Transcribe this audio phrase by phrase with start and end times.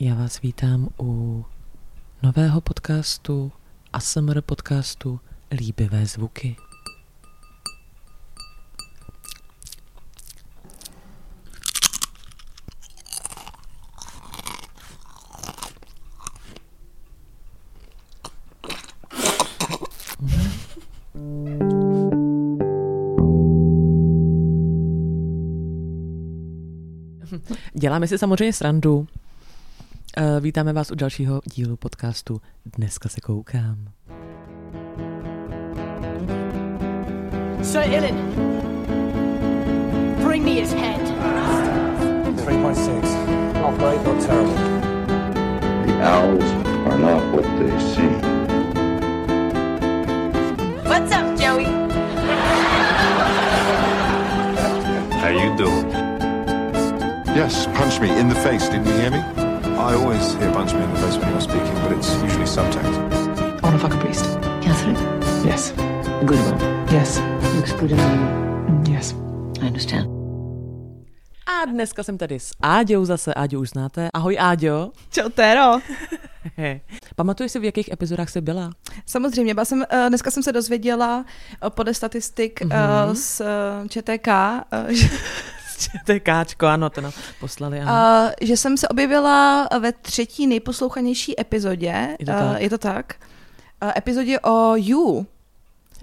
[0.00, 1.44] Já vás vítám u
[2.22, 3.52] nového podcastu,
[3.92, 5.20] ASMR podcastu
[5.52, 6.56] Líbivé zvuky.
[27.74, 29.06] Děláme si samozřejmě srandu.
[30.18, 32.40] Eh, Vítáme vás u dalšího dílu podcastu
[32.76, 33.76] Dneska se koukám.
[37.62, 38.14] Sir Ilan,
[40.24, 41.00] bring me his head.
[42.36, 43.02] 3.6.
[43.54, 44.54] Not great, not terrible.
[45.86, 46.50] The owls
[46.86, 48.20] are not what they seem.
[50.84, 51.66] What's up, Joey?
[55.20, 55.92] How you doing?
[57.36, 58.68] Yes, punch me in the face.
[58.70, 59.45] Didn't you hear me?
[59.78, 62.96] I always hear punch me in the face when you're speaking, but it's usually subtext.
[63.62, 64.24] I want to fuck a priest.
[64.64, 64.96] Catherine,
[65.44, 65.72] Yes.
[66.20, 66.58] a good one.
[66.90, 67.20] Yes.
[67.56, 68.04] Looks good on you.
[68.06, 69.14] Mm, Yes.
[69.60, 70.06] I understand.
[71.46, 73.34] A dneska jsem tady s Áďou zase.
[73.34, 74.08] Áďu už znáte.
[74.14, 74.90] Ahoj Áďo.
[75.10, 75.78] Čau, Téro.
[77.16, 78.70] Pamatuješ si, v jakých epizodách jsi byla?
[79.06, 81.24] Samozřejmě, byla jsem, eh, dneska jsem se dozvěděla
[81.66, 83.14] eh, podle statistik mm-hmm.
[83.14, 83.88] z eh,
[85.78, 87.80] ČTK, eh, že, ČTKčko, ano, to nám poslali.
[87.80, 87.92] Ano.
[88.40, 92.16] eh, že jsem se objevila ve třetí nejposlouchanější epizodě.
[92.20, 92.60] Je to eh, tak?
[92.62, 93.14] Je to tak.
[93.80, 95.26] Eh, Epizodě o You.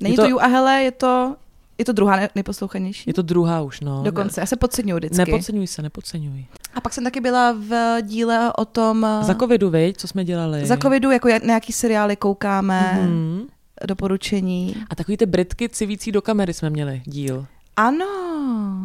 [0.01, 1.35] Není Je to, to- to You a hele, je to,
[1.77, 3.03] je to druhá ne- nejposlouchanější.
[3.07, 4.03] Je to druhá už, no.
[4.03, 5.17] Dokonce, já se podceňuji vždycky.
[5.17, 6.45] Nepodceňuj se, nepodceňuj.
[6.75, 9.07] A pak jsem taky byla v díle o tom...
[9.21, 10.65] Za covidu, viď, co jsme dělali?
[10.65, 13.41] za covidu, jako jak- na jaký seriály koukáme, Mhm.
[13.87, 14.75] doporučení.
[14.89, 17.45] A takový ty Britky civící do kamery jsme měli díl.
[17.75, 18.05] Ano,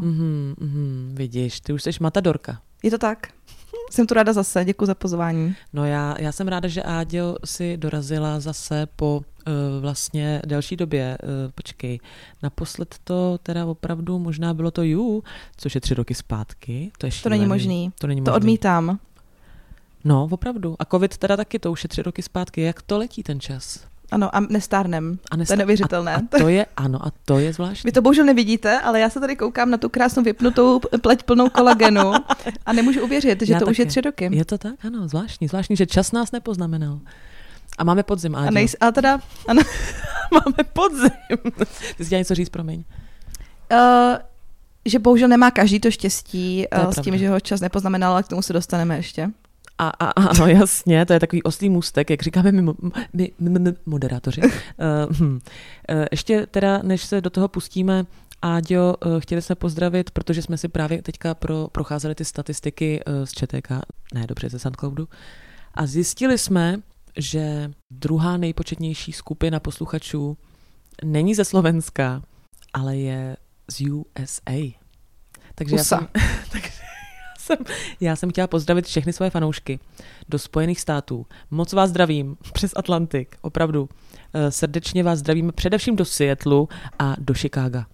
[0.01, 2.61] Mhm, mhm, vidíš, ty už jsi matadorka.
[2.83, 3.27] je to tak.
[3.91, 5.55] Jsem tu ráda zase, děkuji za pozvání.
[5.73, 11.19] No já, já jsem ráda, že Áďo si dorazila zase po uh, vlastně delší době.
[11.23, 12.01] Uh, počkej,
[12.43, 15.23] naposled to teda opravdu možná bylo to You,
[15.57, 16.91] což je tři roky zpátky.
[16.99, 17.93] To je To není možný.
[18.01, 18.37] To není To možný.
[18.37, 18.99] odmítám.
[20.05, 20.77] No, opravdu.
[20.79, 22.61] A covid teda taky, to už je tři roky zpátky.
[22.61, 23.87] Jak to letí ten čas?
[24.11, 25.19] Ano, a nestárnem.
[25.31, 26.15] A To je neuvěřitelné.
[26.15, 27.89] A, a to je, ano, a to je zvláštní.
[27.89, 31.49] Vy to bohužel nevidíte, ale já se tady koukám na tu krásnou vypnutou pleť plnou
[31.49, 32.13] kolagenu
[32.67, 33.91] a nemůžu uvěřit, že Já to už je taky.
[33.91, 34.29] tři roky.
[34.33, 34.85] Je to tak?
[34.85, 35.49] Ano, zvláštní.
[35.49, 36.99] Zvláštní, že čas nás nepoznamenal.
[37.79, 38.49] A máme podzim, Áďo.
[38.49, 39.63] A, nejs, a teda, ano,
[40.33, 41.11] Máme podzim.
[41.97, 42.85] Ty jsi chtěla něco říct, promiň.
[43.73, 43.79] uh,
[44.85, 47.03] že bohužel nemá každý to štěstí To je uh, s pravda.
[47.03, 49.31] tím, že ho čas nepoznamenal, ale k tomu se dostaneme ještě.
[49.79, 52.63] A, a, ano, jasně, to je takový oslý můstek, jak říkáme my,
[53.13, 54.41] my, my, my moderátoři.
[54.41, 54.49] Uh,
[55.21, 55.33] hm.
[55.33, 55.41] uh,
[56.11, 58.07] ještě teda, než se do toho pustíme,
[58.43, 63.25] Áďo, uh, chtěli jsme pozdravit, protože jsme si právě teďka pro, procházeli ty statistiky uh,
[63.25, 63.71] z ČTK,
[64.15, 65.09] ne, dobře, ze SoundCloudu,
[65.75, 66.77] a zjistili jsme,
[67.17, 70.37] že druhá nejpočetnější skupina posluchačů
[71.05, 72.23] není ze Slovenska,
[72.73, 73.37] ale je
[73.71, 74.53] z USA.
[75.55, 75.99] Takže já USA.
[75.99, 76.09] jsem,
[76.53, 76.78] takže já
[77.49, 77.57] jsem,
[78.01, 79.79] já jsem chtěla pozdravit všechny svoje fanoušky
[80.29, 81.27] do Spojených států.
[81.51, 83.89] Moc vás zdravím přes Atlantik, opravdu.
[84.35, 87.87] Eh, Srdečně vás zdravíme především do Seattlu a do Chicaga.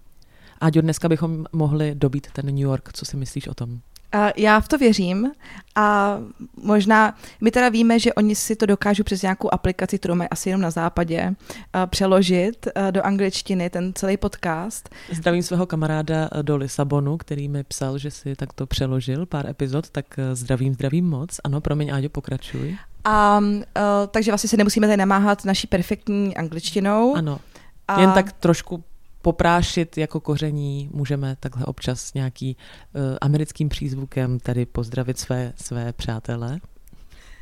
[0.61, 2.89] Áďo, dneska bychom mohli dobít ten New York.
[2.93, 3.79] Co si myslíš o tom?
[4.15, 5.31] A já v to věřím
[5.75, 6.17] a
[6.63, 10.49] možná, my teda víme, že oni si to dokážou přes nějakou aplikaci, kterou mají asi
[10.49, 11.35] jenom na západě,
[11.73, 14.89] a přeložit a, do angličtiny ten celý podcast.
[15.11, 19.89] Zdravím svého kamaráda eh, do Lisabonu, který mi psal, že si takto přeložil pár epizod,
[19.89, 21.39] tak eh, zdravím, zdravím moc.
[21.43, 22.77] Ano, promiň, Áďo, pokračuj.
[23.07, 23.63] A, uh,
[24.11, 27.15] takže vlastně se nemusíme tady namáhat naší perfektní angličtinou.
[27.15, 27.39] Ano,
[27.87, 28.83] A, jen tak trošku
[29.25, 32.57] poprášit jako koření, můžeme takhle občas nějaký
[32.93, 36.59] uh, americkým přízvukem tady pozdravit své, své přátele.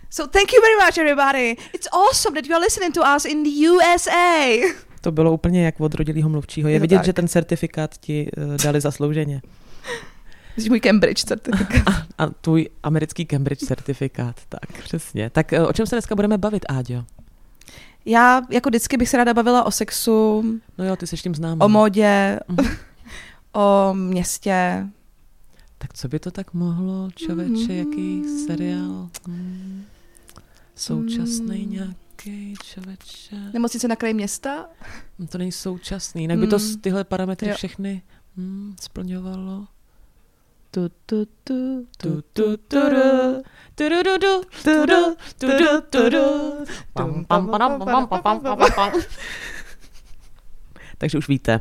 [0.09, 1.55] So thank you very much everybody.
[1.73, 4.37] It's awesome that you are listening to us in the USA.
[5.01, 6.69] To bylo úplně jak od rodilého mluvčího.
[6.69, 7.05] Je Je vidět, tak.
[7.05, 9.41] že ten certifikát ti uh, dali zaslouženě.
[10.57, 12.05] Jsi můj Cambridge certifikát.
[12.17, 14.35] A tvůj americký Cambridge certifikát.
[14.49, 15.29] Tak, přesně.
[15.29, 17.03] Tak uh, o čem se dneska budeme bavit, Áďo?
[18.05, 20.43] Já jako vždycky bych se ráda bavila o sexu,
[20.77, 21.65] No jo, ty jsi tím známá.
[21.65, 22.67] o módě, Mhm.
[23.53, 24.87] o městě.
[25.77, 29.09] Tak co by to tak mohlo, člověče, jaký seriál?
[29.27, 29.83] Hmm.
[30.75, 31.71] Současný Mm.
[31.71, 33.35] nějaký, člověče.
[33.53, 34.65] Nemocnice na kraji města?
[35.19, 36.77] No To není současný, jinak by to Mm.
[36.81, 37.55] tyhle parametry Jo.
[37.55, 38.01] všechny
[38.37, 39.67] hmm, splňovalo.
[40.73, 42.57] Tu, tu, tu, Tu, tu.
[50.97, 51.59] Takže už víte.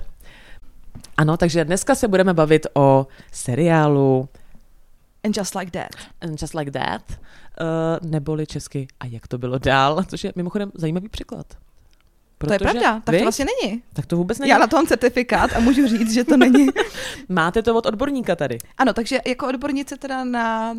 [1.17, 4.29] Ano, takže dneska se budeme bavit o seriálu
[5.25, 5.91] And just like that.
[6.20, 10.73] And just like that, uh, neboli česky a jak to bylo dál, což je mimochodem
[10.75, 11.08] zajímavý
[12.47, 12.59] překlad.
[12.73, 13.19] to je pravda, tak vy?
[13.19, 13.83] to vlastně není.
[13.93, 14.50] Tak to vůbec není.
[14.50, 16.67] Já na to mám certifikát a můžu říct, že to není.
[17.29, 18.59] Máte to od odborníka tady.
[18.79, 20.79] Ano, takže jako odbornice teda na uh,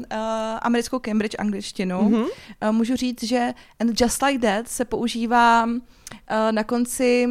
[0.61, 2.21] americkou Cambridge angličtinu Mhm.
[2.21, 2.27] uh,
[2.71, 5.79] můžu říct, že and just like that se používá uh,
[6.51, 7.27] na konci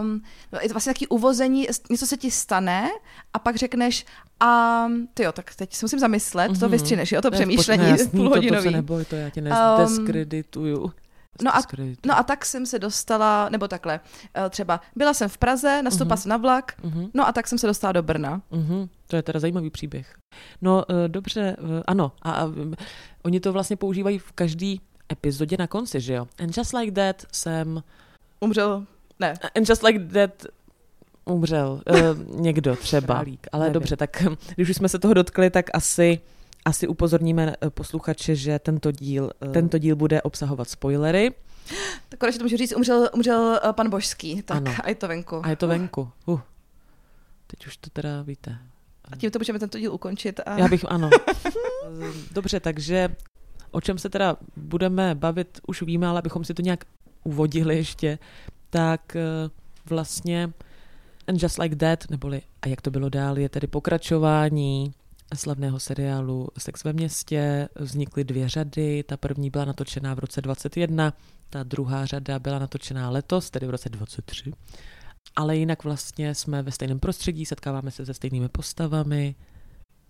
[0.00, 0.22] Um,
[0.62, 2.88] je to vlastně taky uvození, něco se ti stane
[3.34, 4.04] a pak řekneš
[4.40, 6.70] a ty jo, tak teď se musím zamyslet, to Mhm.
[6.70, 8.62] vystříneš, jo, to Ne, přemýšlení ne, jasný, To, to půlhodinový.
[8.62, 10.90] se neboj, to já tě Um, nezdeskredituju.
[11.42, 11.60] No a-.
[12.06, 14.00] No a tak jsem se dostala, nebo takhle,
[14.34, 16.22] eh, třeba byla jsem v Praze, nastoupila Mhm.
[16.22, 17.06] jsem na vlak, Mhm.
[17.14, 18.42] no a tak jsem se dostala do Brna.
[18.50, 20.14] Mhm, to je teda zajímavý příběh.
[20.62, 22.12] No uh, dobře, uh, ano.
[22.22, 22.74] A, a um,
[23.22, 24.80] oni to vlastně používají v každý
[25.12, 26.26] epizodě na konci, že jo?
[26.42, 27.82] And just like that jsem...
[28.40, 28.84] Umřel,
[29.20, 30.46] ne, And just like that
[31.24, 33.14] umřel uh, někdo třeba.
[33.14, 33.72] Králík, Ale nevím.
[33.74, 34.22] dobře, tak
[34.54, 36.20] když už jsme se toho dotkli, tak asi
[36.64, 41.32] asi upozorníme eh, posluchače, že tento díl, eh, tento díl bude obsahovat spoilery
[42.08, 44.74] tak konečně to můžu říct, umřel, umřel eh, pan Božský, tak Ano.
[44.84, 45.40] a je to venku.
[45.44, 46.08] a je to venku.
[46.26, 46.40] Uh,
[47.46, 48.58] teď už to teda víte.
[49.04, 50.40] A tím to můžeme tento díl ukončit.
[50.46, 50.58] A...
[50.58, 51.10] Já bych, ano.
[52.32, 53.16] Dobře, takže
[53.70, 56.84] o čem se teda budeme bavit, už víme, ale abychom si to nějak
[57.24, 58.18] uvodili ještě,
[58.70, 59.16] tak
[59.86, 60.52] vlastně
[61.28, 64.94] And Just Like That, neboli A jak to bylo dál, je tedy pokračování
[65.34, 67.68] slavného seriálu Sex ve městě.
[67.74, 71.12] Vznikly dvě řady, ta první byla natočená v roce 21,
[71.50, 74.52] ta druhá řada byla natočená letos, tedy v roce 23.
[75.36, 79.34] Ale jinak vlastně jsme ve stejném prostředí, setkáváme se se stejnými postavami,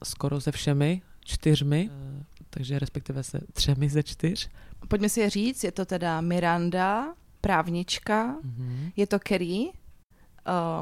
[0.05, 4.51] skoro se všemi čtyřmi, eh, takže respektive se třemi ze čtyř.
[4.89, 8.91] Pojďme si je říct, je to teda Miranda, právnička, Mhm.
[8.97, 9.71] je to Kerry,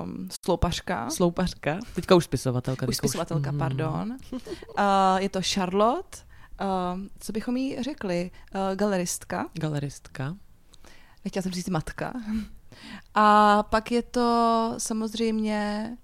[0.05, 2.89] um, sloupařka, Sloupařka, teďka už spisovatelka.
[2.89, 3.59] už spisovatelka, Mhm.
[3.59, 4.17] pardon.
[4.33, 6.19] Uh, je to Charlotte,
[6.61, 10.37] uh, co bychom jí řekli, uh, galeristka, Galeristka.
[11.25, 12.13] nechtěla jsem říct matka.
[13.15, 15.97] A pak je to samozřejmě...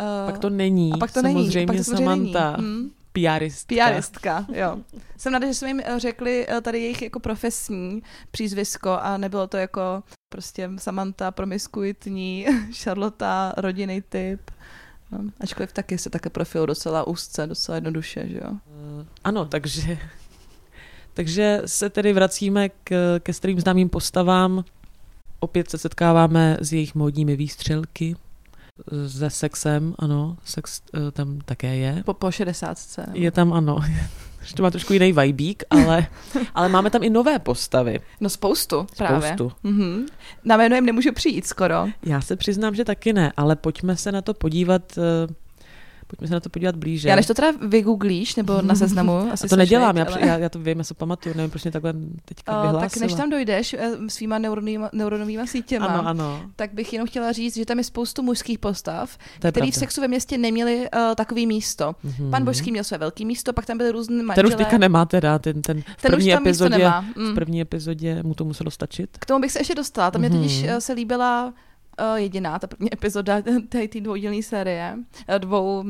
[0.00, 1.34] Uh, Pak to není, a pak to není.
[1.44, 2.68] samozřejmě a pak to samozřejmě Samantha, Není.
[2.82, 2.90] Hm.
[3.24, 3.88] PRistka.
[3.92, 4.78] PRistka, jo.
[5.16, 9.46] Jsem ráda, že jsme jim eh, řekli eh, tady jejich jako profesní přízvisko a nebylo
[9.46, 14.50] to jako prostě Samantha promiskuitní, Charlotta rodinný typ.
[15.10, 18.50] No, ačkoliv taky se také profil docela úzce, docela jednoduše, že jo.
[19.00, 19.98] Eh, Ano, takže,
[21.14, 24.64] takže se tedy vracíme k, ke starým známým postavám.
[25.40, 28.16] Opět se setkáváme s jejich módními výstřelky,
[29.06, 32.02] se sexem, ano, sex eh, tam také je.
[32.04, 32.78] Po, po 60.
[33.12, 33.78] Je tam, ano,
[34.56, 36.06] to má trošku jiný vibík, ale,
[36.54, 38.00] ale máme tam i nové postavy.
[38.20, 39.28] No spoustu, právě.
[39.28, 39.52] Spoustu.
[39.62, 40.06] Mhm.
[40.44, 41.86] Na jméno jim nemůžu přijít skoro.
[42.06, 45.34] Já se přiznám, že taky ne, ale pojďme se na to podívat, eh,
[46.06, 47.08] pojďme se na to podívat blíže.
[47.08, 50.26] Já než to teda vygooglíš, nebo na seznamu, asi a to nedělám, veď, já, ale-
[50.26, 51.94] já, já to vím, já se pamatuju, nevím, proč mě takhle
[52.24, 52.88] teďka Uh, vyhlásila.
[52.90, 57.32] tak než tam dojdeš eh, svýma neuronovýma, neuronovýma sítěma, Ano, ano, tak bych jenom chtěla
[57.32, 59.18] říct, že tam je spoustu mužských postav,
[59.50, 61.94] který v sexu ve městě neměli uh, takový místo.
[62.02, 62.30] Mhm.
[62.30, 64.48] Pan Božský měl své velký místo, pak tam byly různé Ten manželé.
[64.48, 67.04] už teďka nemá teda, ten, ten v Ten první epizodě, nemá.
[67.14, 67.34] v Mm.
[67.34, 69.10] první epizodě mu to muselo stačit.
[69.18, 70.10] K tomu bych se ještě dostala.
[70.10, 70.70] Tam mě totiž Mhm.
[70.70, 71.52] eh, se líbila
[72.16, 74.98] jediná, ta první epizoda té dvoudílné série.
[75.28, 75.86] eh, Dvou, uh,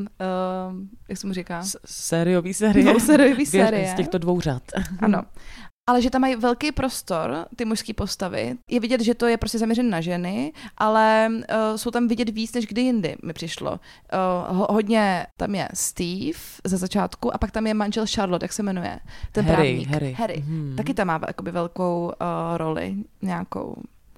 [1.09, 1.63] jak se mu říká?
[1.63, 2.83] S- sériový série.
[2.85, 3.87] Dvou sériový série.
[3.91, 4.63] Z těchto dvou řad.
[5.01, 5.21] Ano.
[5.89, 8.55] Ale že tam mají velký prostor, ty mužské postavy.
[8.69, 12.53] Je vidět, že to je prostě zaměřen na ženy, ale uh, jsou tam vidět víc,
[12.53, 13.71] než kdy jindy mi přišlo.
[13.71, 18.53] Uh, ho, hodně tam je Steve ze začátku a pak tam je manžel Charlotte, jak
[18.53, 18.99] se jmenuje?
[19.31, 19.87] Ten Harry, právník.
[19.89, 20.13] Harry.
[20.17, 20.43] Harry.
[20.47, 20.73] Mhm.
[20.77, 23.75] Taky tam má jakoby velkou uh, roli nějakou.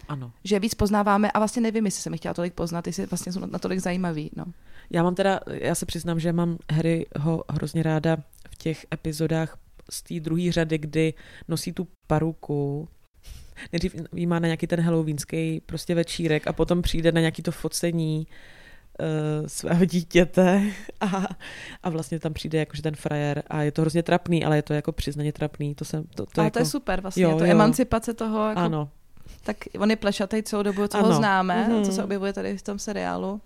[0.09, 0.31] Ano.
[0.43, 3.45] Že víc poznáváme a vlastně nevím, jestli jsem je chtěla tolik poznat, jestli vlastně jsou
[3.45, 4.31] natolik zajímavý.
[4.35, 4.45] No.
[4.89, 8.17] Já mám teda, já se přiznám, že mám Harryho hrozně ráda
[8.49, 9.57] v těch epizodách
[9.89, 11.13] z té druhé řady, kdy
[11.47, 12.87] nosí tu paruku,
[13.71, 17.51] nejdřív jí má na nějaký ten halloweenský prostě večírek a potom přijde na nějaký to
[17.51, 18.27] focení
[18.99, 20.63] uh, svého dítěte
[21.01, 21.27] a,
[21.83, 24.73] a vlastně tam přijde jakože ten frajer a je to hrozně trapný, ale je to
[24.73, 25.75] jako přiznaně trapný.
[25.75, 27.51] To, jsem, to, to Ale jako, to je super vlastně, Jo, to jo.
[27.51, 28.89] emancipace toho, jako, Ano,
[29.43, 31.07] tak on je plešatý celou dobu, co Ano.
[31.07, 31.83] ho známe, Mhm.
[31.85, 33.41] co se objevuje tady v tom seriálu.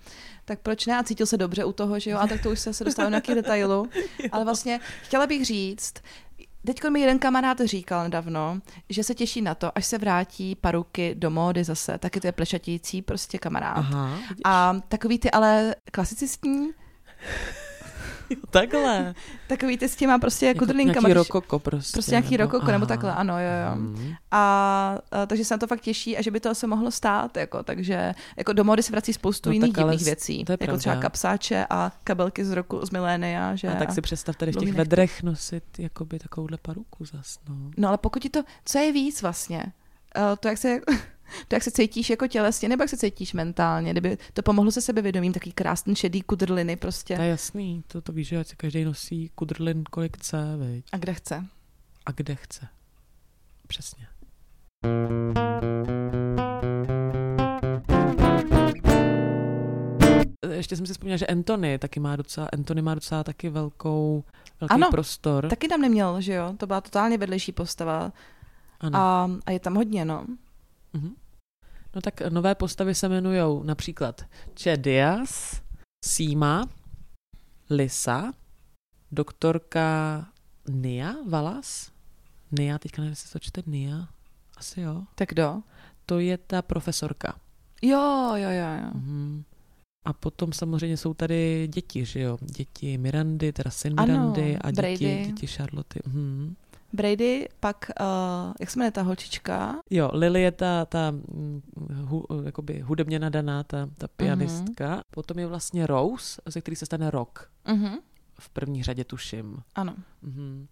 [0.46, 0.98] Tak proč ne?
[0.98, 2.18] A cítil se dobře u toho, že jo?
[2.18, 3.90] A tak to už se, se dostává do nějakých detailů.
[4.32, 5.94] Ale vlastně chtěla bych říct,
[6.66, 8.60] Teď mi jeden kamarád říkal nedávno,
[8.90, 11.98] že se těší na to, až se vrátí paruky do módy zase.
[11.98, 13.78] Taky to je plešatící prostě kamarád.
[13.78, 14.10] aha.
[14.30, 14.42] vidíš?
[14.46, 16.70] A takový ty ale klasicistní,
[18.50, 19.16] Takhle.
[19.48, 21.08] Takový ty s těma prostě Jako kudrlinkama.
[21.08, 21.92] nějaký rokoko prostě.
[21.92, 22.88] Prostě nějaký nebo- rokoko, nebo aha.
[22.88, 23.76] takhle, ano, jo, jo.
[23.76, 24.14] Mhm.
[24.32, 27.38] A, a takže se na to fakt těší a že by to se mohlo stát,
[27.38, 30.66] jako, takže jako do mody se vrací spoustu No jiných divných věcí, to je jako
[30.66, 30.78] pravda.
[30.80, 34.56] třeba kapsáče a kabelky z roku z milénia, že A tak si představ tady v
[34.56, 37.56] těch vedrech nosit jakoby takovouhle paruku zas, no.
[37.78, 39.64] No ale pokud ti to, co je víc vlastně?
[40.18, 40.80] Uh, to, jak se,
[41.48, 44.82] to, jak se cítíš jako tělesně, nebo jak se cítíš mentálně, kdyby to pomohlo se
[44.82, 47.16] sebevědomím, takový krásný šedý kudrliny prostě.
[47.16, 50.86] To je jasný, to, to víš, že ať si každý nosí kudrlin, kolik chce, viď?
[50.92, 51.46] A kde chce?
[52.06, 52.68] A kde chce.
[53.68, 54.08] Přesně.
[60.52, 64.24] Ještě jsem si vzpomněla, že Anthony taky má docela, Anthony má docela taky velkou,
[64.60, 65.48] velký Ano, prostor.
[65.50, 66.54] Taky tam neměl, že jo?
[66.58, 68.12] To byla totálně vedlejší postava.
[68.80, 68.98] ano.
[69.00, 70.26] A, a je tam hodně, no.
[70.94, 71.16] Mhm.
[71.96, 74.22] No tak nové postavy se jmenují například
[74.62, 75.62] Chedias,
[76.06, 76.70] Sima,
[77.70, 78.32] Lisa,
[79.12, 80.26] doktorka
[80.70, 81.92] Nia Valas.
[82.52, 84.08] Nia, teďka nevím, jestli to čte Nia.
[84.58, 85.04] Asi jo.
[85.16, 85.62] Tak kdo?
[86.06, 87.40] To je ta profesorka.
[87.82, 88.92] Jo, jo, jo, jo.
[88.94, 89.44] Mhm.
[90.06, 92.38] A potom samozřejmě jsou tady děti, že jo?
[92.42, 95.26] Děti Mirandy, teda syn Ano, Mirandy a děti, Brady.
[95.26, 96.00] děti Charlotte.
[96.06, 96.56] Mhm.
[96.94, 99.82] Brady, pak, uh, jak se jmenuje ta holčička?
[99.90, 101.62] Jo, Lily je ta, ta mm,
[102.04, 105.02] hu, jakoby hudebně nadaná, ta, ta pianistka.
[105.12, 107.50] Potom je vlastně Rose, ze který se stane Rock.
[107.68, 107.98] Mhm.
[108.40, 109.64] V první řadě tuším.
[109.76, 109.96] Ano.
[110.22, 110.68] Mhm.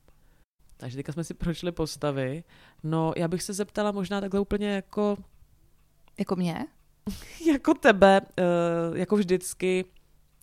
[0.78, 2.44] Takže teďka jsme si prošli postavy.
[2.84, 5.18] No, já bych se zeptala možná takhle úplně jako,
[6.20, 6.68] Jako mě?
[7.52, 8.44] jako tebe, eh,
[9.00, 9.86] jako vždycky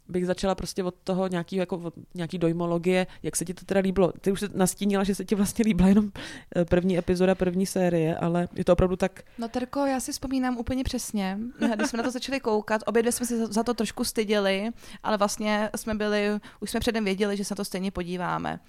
[0.09, 3.81] bych začala prostě od toho nějaký, jako od nějaký dojmologie, jak se ti to teda
[3.81, 4.13] líbilo.
[4.21, 6.11] Ty už se nastínila, že se ti vlastně líbila jenom
[6.57, 10.57] eh, první epizoda, první série, ale je to opravdu tak No Terko, já si vzpomínám
[10.57, 11.39] úplně přesně,
[11.75, 14.71] když jsme na to začali koukat, obě dvě jsme se za to trošku styděli,
[15.03, 16.29] ale vlastně jsme byli,
[16.61, 18.61] už jsme předem věděli, že se na to stejně podíváme.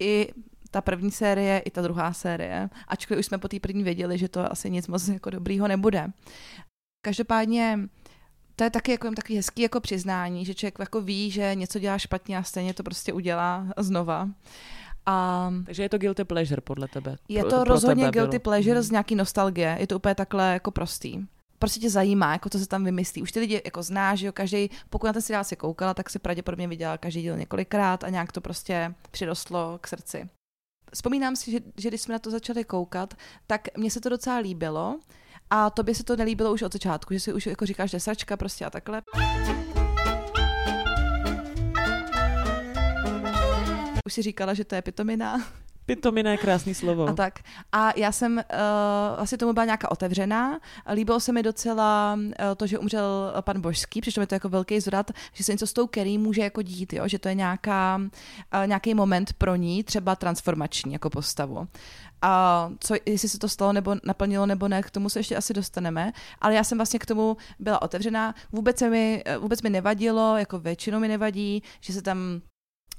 [0.00, 0.28] I
[0.70, 4.28] ta první série, i ta druhá série, ačkoliv už jsme po té první věděli, že
[4.28, 6.06] to asi nic moc jako dobrýho nebude.
[7.04, 7.78] Každopádně
[8.56, 11.98] to je taky jako takový hezký jako přiznání, že člověk jako ví, že něco dělá
[11.98, 14.28] špatně a stejně to prostě udělá znova.
[15.06, 17.16] A Takže je to guilty pleasure podle tebe.
[17.28, 18.40] je to pro rozhodně guilty bylo.
[18.40, 18.82] pleasure Mhm.
[18.82, 19.76] z nějaký nostalgie.
[19.80, 21.18] Je to úplně takhle jako prostý.
[21.58, 23.22] Prostě tě zajímá, jako co se tam vymyslí.
[23.22, 26.10] Už ty lidi jako znáš, že jo, každý, pokud na ten seriál si koukala, tak
[26.10, 30.28] si pravděpodobně viděla každý díl několikrát a nějak to prostě přirostlo k srdci.
[30.94, 33.14] Vzpomínám si, že, že když jsme na to začali koukat,
[33.46, 34.98] tak mně se to docela líbilo
[35.54, 38.64] a tobě se to nelíbilo už od začátku, že si už jako říkáš, sračka prostě
[38.64, 39.02] a takhle.
[44.06, 45.42] Už si říkala, že to je pitomina.
[45.86, 47.08] Pitomina je krásný slovo.
[47.08, 47.38] A tak.
[47.72, 48.42] A já jsem uh,
[49.16, 50.60] asi tomu byla nějaká otevřená.
[50.94, 54.80] Líbilo se mi docela uh, to, že umřel pan Božský, přišlo mi to jako velký
[54.80, 57.08] zvrat, že se něco s tou Kerry může jako dít, jo?
[57.08, 61.68] že to je nějaká, uh, nějaký moment pro ní, třeba transformační jako postavu.
[62.26, 65.54] A co, jestli se to stalo nebo naplnilo nebo ne, k tomu se ještě asi
[65.54, 68.34] dostaneme, ale já jsem vlastně k tomu byla otevřená.
[68.52, 72.40] Vůbec, se mi, eh, vůbec mi nevadilo, jako většinou mi nevadí, že se tam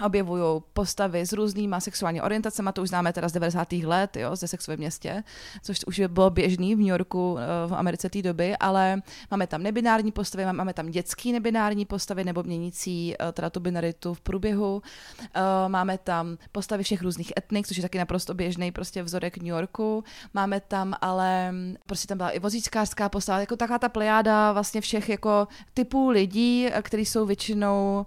[0.06, 3.72] objevují postavy s různýma sexuální orientacemi, to už známe teda z 90.
[3.72, 5.24] let, jo, ze sexu ve městě,
[5.62, 9.64] což už bylo běžný v New Yorku, eh, v Americe té doby, ale máme tam
[9.64, 14.82] nebinární postavy, máme tam dětský nebinární postavy nebo měnící eh, teda tu binaritu v průběhu,
[15.36, 19.48] Eh, máme tam postavy všech různých etnik, což je taky naprosto běžný prostě vzorek New
[19.48, 24.52] Yorku, máme tam ale, mm, prostě tam byla i vozíčkářská postava, jako taková ta plejáda
[24.54, 28.06] vlastně všech jako typů lidí, který jsou většinou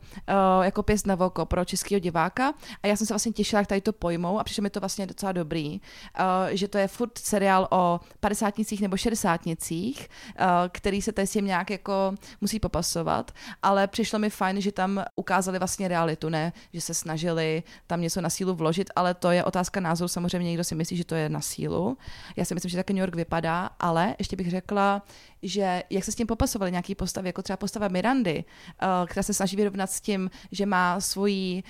[0.62, 3.80] jako pěst na voko pro českého diváka a já jsem se vlastně těšila, jak tady
[3.80, 7.68] to pojmou a přišlo mi to vlastně docela dobrý, uh, že to je furt seriál
[7.70, 10.08] o padesátnicích nebo šedesátnicích,
[10.40, 13.32] uh, který se tady s tím nějak jako musí popasovat,
[13.62, 18.20] ale přišlo mi fajn, že tam ukázali vlastně realitu, ne, že se snažili tam něco
[18.20, 21.28] na sílu vložit, ale to je otázka názoru, samozřejmě někdo si myslí, že to je
[21.28, 21.98] na sílu.
[22.36, 25.02] Já si myslím, že taky New York vypadá, ale ještě bych řekla,
[25.42, 28.44] že jak se s tím popasovali nějaký postavy, jako třeba postava Mirandy,
[28.82, 31.62] uh, která se snaží vyrovnat s tím, že má svoji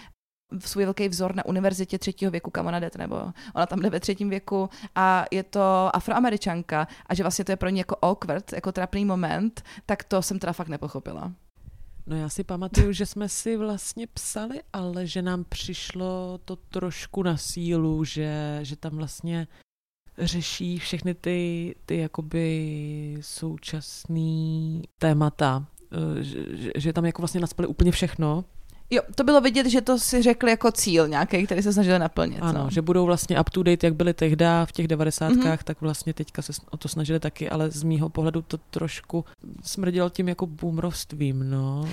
[0.59, 4.01] svůj velký vzor na univerzitě třetího věku, kam ona jde, nebo ona tam jde ve
[4.01, 8.53] třetím věku a je to afroameričanka a že vlastně to je pro ní jako awkward,
[8.53, 11.33] jako trapný moment, tak to jsem teda fakt nepochopila.
[12.07, 17.23] No já si pamatuju, že jsme si vlastně psali, ale že nám přišlo to trošku
[17.23, 19.47] na sílu, že, že tam vlastně
[20.21, 25.65] řeší všechny ty, ty jakoby současný témata,
[26.19, 26.39] eh, že,
[26.77, 28.45] že, tam jako vlastně naspali úplně všechno.
[28.91, 32.39] Jo, to bylo vidět, že to si řekli jako cíl nějaký, který se snažili naplnit.
[32.41, 32.71] Ano, no.
[32.71, 35.47] že budou vlastně up to date, jak byly tehdy v těch devadesátkách, Mhm.
[35.53, 35.65] mm-hmm.
[35.65, 39.25] tak vlastně teďka se o to snažili taky, ale z mýho pohledu to trošku
[39.65, 41.89] smrdělo tím jako boomrovstvím, no.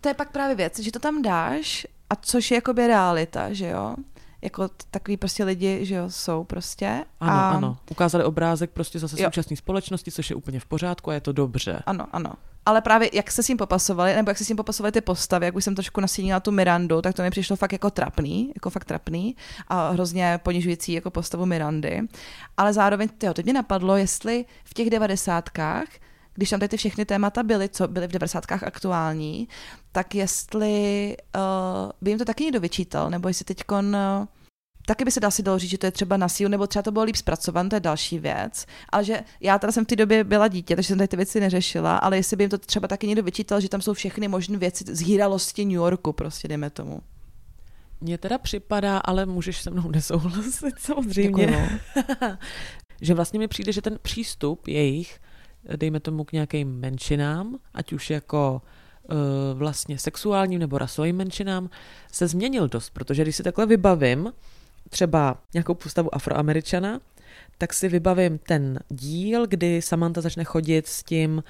[0.00, 3.66] to je pak právě věc, že to tam dáš a což je jakoby realita, že
[3.68, 3.96] jo?
[4.44, 7.04] Jako takový prostě lidi, že jo, jsou prostě.
[7.20, 7.76] Ano, a, ano.
[7.90, 9.28] Ukázali obrázek prostě zase Jo.
[9.28, 11.82] současné společnosti, což je úplně v pořádku a je to dobře.
[11.86, 12.32] Ano, ano.
[12.66, 15.46] Ale právě jak se s tím popasovali, nebo jak se s tím popasovaly ty postavy,
[15.46, 18.70] jak už jsem trošku nasínila tu Mirandu, tak to mi přišlo fakt jako trapný, jako
[18.70, 19.36] fakt trapný
[19.68, 22.00] a hrozně ponižující jako postavu Mirandy.
[22.56, 25.86] Ale zároveň, tyjo, teď mě napadlo, jestli v těch devadesátkách,
[26.34, 29.48] když tam tady ty všechny témata byly, co byly v devadesátkách aktuální,
[29.92, 33.84] tak jestli uh, by jim to taky někdo vyčítal, nebo jestli teď uh,
[34.86, 36.82] Taky by se dá si dalo říct, že to je třeba na sílu, nebo třeba
[36.82, 38.66] to bylo líp zpracované, to je další věc.
[38.88, 41.40] Ale že já teda jsem v té době byla dítě, takže jsem tady ty věci
[41.40, 44.58] neřešila, ale jestli by jim to třeba taky někdo vyčítal, že tam jsou všechny možné
[44.58, 47.00] věci z hýralosti New Yorku, prostě dejme tomu.
[48.00, 51.68] Mně teda připadá, ale můžeš se mnou nesouhlasit samozřejmě, Děkuju.
[53.00, 55.20] že vlastně mi přijde, že ten přístup jejich,
[55.76, 58.62] dejme tomu k nějakým menšinám, ať už jako
[59.02, 59.14] uh,
[59.58, 61.70] vlastně sexuálním nebo rasovým menšinám,
[62.12, 64.32] se změnil dost, protože když si takhle vybavím
[64.88, 67.00] třeba nějakou postavu afroameričana,
[67.58, 71.44] tak si vybavím ten díl, kdy Samantha začne chodit s tím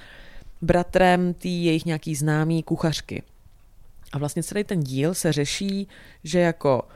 [0.61, 3.23] bratrem té jejich nějaký známý kuchařky.
[4.13, 5.87] A vlastně celý ten díl se řeší,
[6.23, 6.87] že jako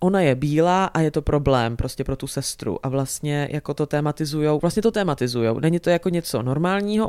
[0.00, 3.86] ona je bílá a je to problém prostě pro tu sestru a vlastně jako to
[3.86, 5.60] tematizujou, vlastně to tematizujou.
[5.60, 7.08] Není to jako něco normálního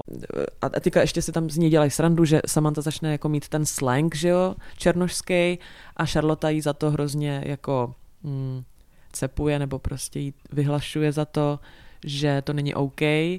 [0.61, 3.65] a teďka ještě si tam z ní dělají srandu, že Samantha začne jako mít ten
[3.65, 5.59] slang, že jo, černošský
[5.97, 8.63] a Charlotte jí za to hrozně jako mm,
[9.11, 11.59] cepuje nebo prostě jí vyhlašuje za to,
[12.05, 13.01] že to není OK.
[13.01, 13.37] Eh,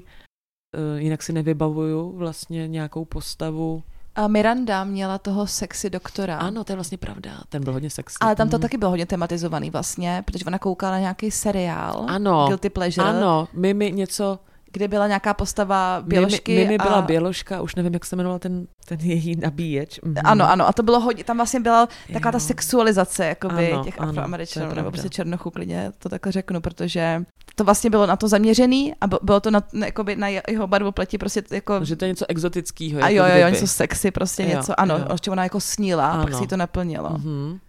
[0.97, 3.83] Jinak si nevybavuju vlastně nějakou postavu.
[4.15, 6.37] A Miranda měla toho sexy doktora.
[6.37, 7.31] Ano, to je vlastně pravda.
[7.49, 8.15] Ten byl hodně sexy.
[8.21, 8.61] Ale tam to Mhm.
[8.61, 13.47] taky bylo hodně tematizovaný vlastně, protože ona koukala na nějaký seriál, Ano, Guilty Pleasure, Ano,
[13.53, 14.39] Mimi něco...
[14.73, 16.51] kde byla nějaká postava běložky.
[16.51, 17.01] Mimi, Mimi byla a...
[17.01, 19.99] běložka, už nevím, jak se jmenoval ten, ten její nabíječ.
[20.03, 20.15] Mhm.
[20.23, 23.99] Ano, ano, a to bylo hodně, tam vlastně byla taková ta sexualizace jakoby, Ano, těch
[24.01, 27.23] ano, afroameričanů, nebo prostě černochů, klidně to takhle řeknu, protože
[27.55, 31.17] to vlastně bylo na to zaměřený a bylo- to na, jakoby na jeho barvu pleti
[31.17, 31.79] prostě jako...
[31.79, 33.03] No, Že to je něco exotického.
[33.03, 35.05] a jako jo, jo, jo, něco sexy, prostě Jo, něco, ano, jo.
[35.13, 36.39] o čem ona jako sníla a pak Ano.
[36.39, 37.09] si to naplnilo.
[37.09, 37.59] Mhm.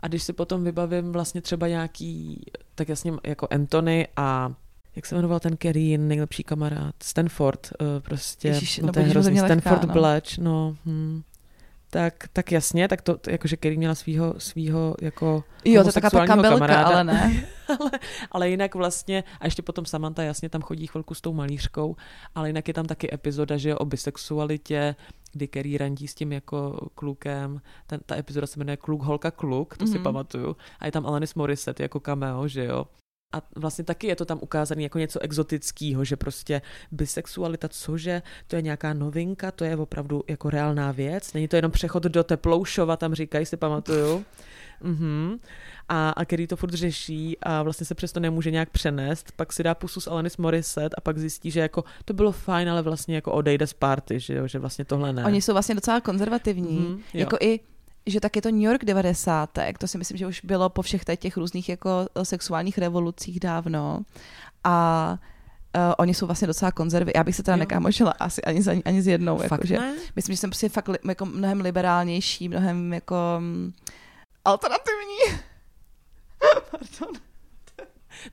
[0.00, 4.52] A když si potom vybavím vlastně třeba nějaký, tak jasně jako Anthony a
[4.96, 9.06] jak se jmenoval ten Kerry, nejlepší kamarád, Stanford, eh, prostě, Ježiš, no no to je
[9.06, 9.92] hrozný, lehká, Stanford no.
[9.92, 11.22] Bletch, no, hm.
[11.90, 15.92] tak, tak jasně, tak to, to jakože Kerry měla svýho, svýho jako Jo, to je
[15.92, 16.86] taková ta kabelka, kamaráda.
[16.86, 17.46] ale ne.
[17.80, 17.90] ale,
[18.32, 21.96] ale jinak vlastně, a ještě potom Samantha jasně tam chodí chvilku s tou malířkou,
[22.34, 24.94] ale jinak je tam taky epizoda, že jo, o bisexualitě,
[25.32, 27.60] kdy Kerry randí s tím jako klukem.
[27.86, 29.88] Ten, ta epizoda se jmenuje Kluk, holka, kluk, to mm-hmm.
[29.88, 30.02] si Mhm.
[30.04, 30.56] pamatuju.
[30.80, 32.84] A je tam Alanis Morissette jako cameo, že jo.
[33.32, 36.62] A vlastně taky je to tam ukázané jako něco exotického, že prostě
[36.92, 41.32] bisexualita, cože, to je nějaká novinka, to je opravdu jako reálná věc.
[41.32, 44.24] Není to jenom přechod do teploušova, tam říkají, si pamatuju.
[44.82, 45.38] Mhm.
[45.88, 49.62] A, a který to furt řeší a vlastně se přesto nemůže nějak přenést, pak si
[49.62, 53.14] dá pusu s Alanis Morissette a pak zjistí, že jako to bylo fajn, ale vlastně
[53.14, 55.24] jako odejde z party, že jo, že vlastně tohle ne.
[55.24, 56.78] Oni jsou vlastně docela konzervativní.
[56.78, 57.02] Mhm, jo.
[57.20, 57.60] jako i
[58.10, 59.50] že tak je to New York 90.
[59.78, 64.00] To si myslím, že už bylo po všech těch různých jako sexuálních revolucích dávno.
[64.64, 65.18] A
[65.76, 67.12] Uh, oni jsou vlastně docela konzervy.
[67.16, 67.58] Já bych se teda Jo.
[67.58, 69.38] nekámošila asi ani, za, ani s jednou.
[69.38, 69.94] Fakt jako, že, ne?
[70.16, 73.72] myslím, že jsem prostě fakt li, jako mnohem liberálnější, mnohem jako mm,
[74.44, 75.42] alternativní.
[76.70, 77.20] Pardon.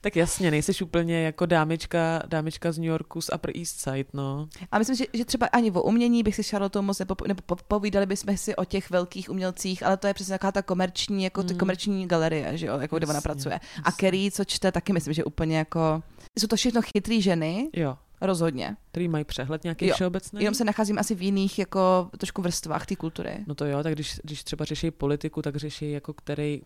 [0.00, 4.48] Tak jasně, nejseš úplně jako dámička, dámička z New Yorku z Upper East Side, no.
[4.72, 7.56] A myslím, že, že třeba ani o umění bych si Charlotte moc nepo, nebo po-
[7.68, 11.42] povídali bychom si o těch velkých umělcích, ale to je přesně taková ta komerční, jako
[11.42, 11.58] ty Mm.
[11.58, 13.54] komerční galerie, že jo, jako kde ona Jasně, pracuje.
[13.54, 13.92] A jasně.
[13.96, 16.02] Kerry, co čte, taky myslím, že úplně jako...
[16.38, 18.76] Jsou to všechno chytrý ženy, Jo, rozhodně.
[18.90, 20.40] který mají přehled nějaký Jo, všeobecný.
[20.42, 23.30] Jenom se nacházím asi v jiných jako trošku vrstvách té kultury.
[23.46, 26.60] No to jo, tak když, když třeba řeší politiku, tak řeší jako který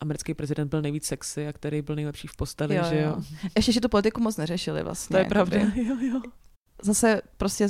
[0.00, 3.08] americký prezident byl nejvíc sexy a který byl nejlepší v postavě, Jo, že jo.
[3.08, 3.22] jo.
[3.56, 5.14] Ještě, že tu politiku moc neřešili vlastně.
[5.14, 5.58] To je pravda.
[5.74, 6.20] Jo, jo.
[6.82, 7.68] Zase prostě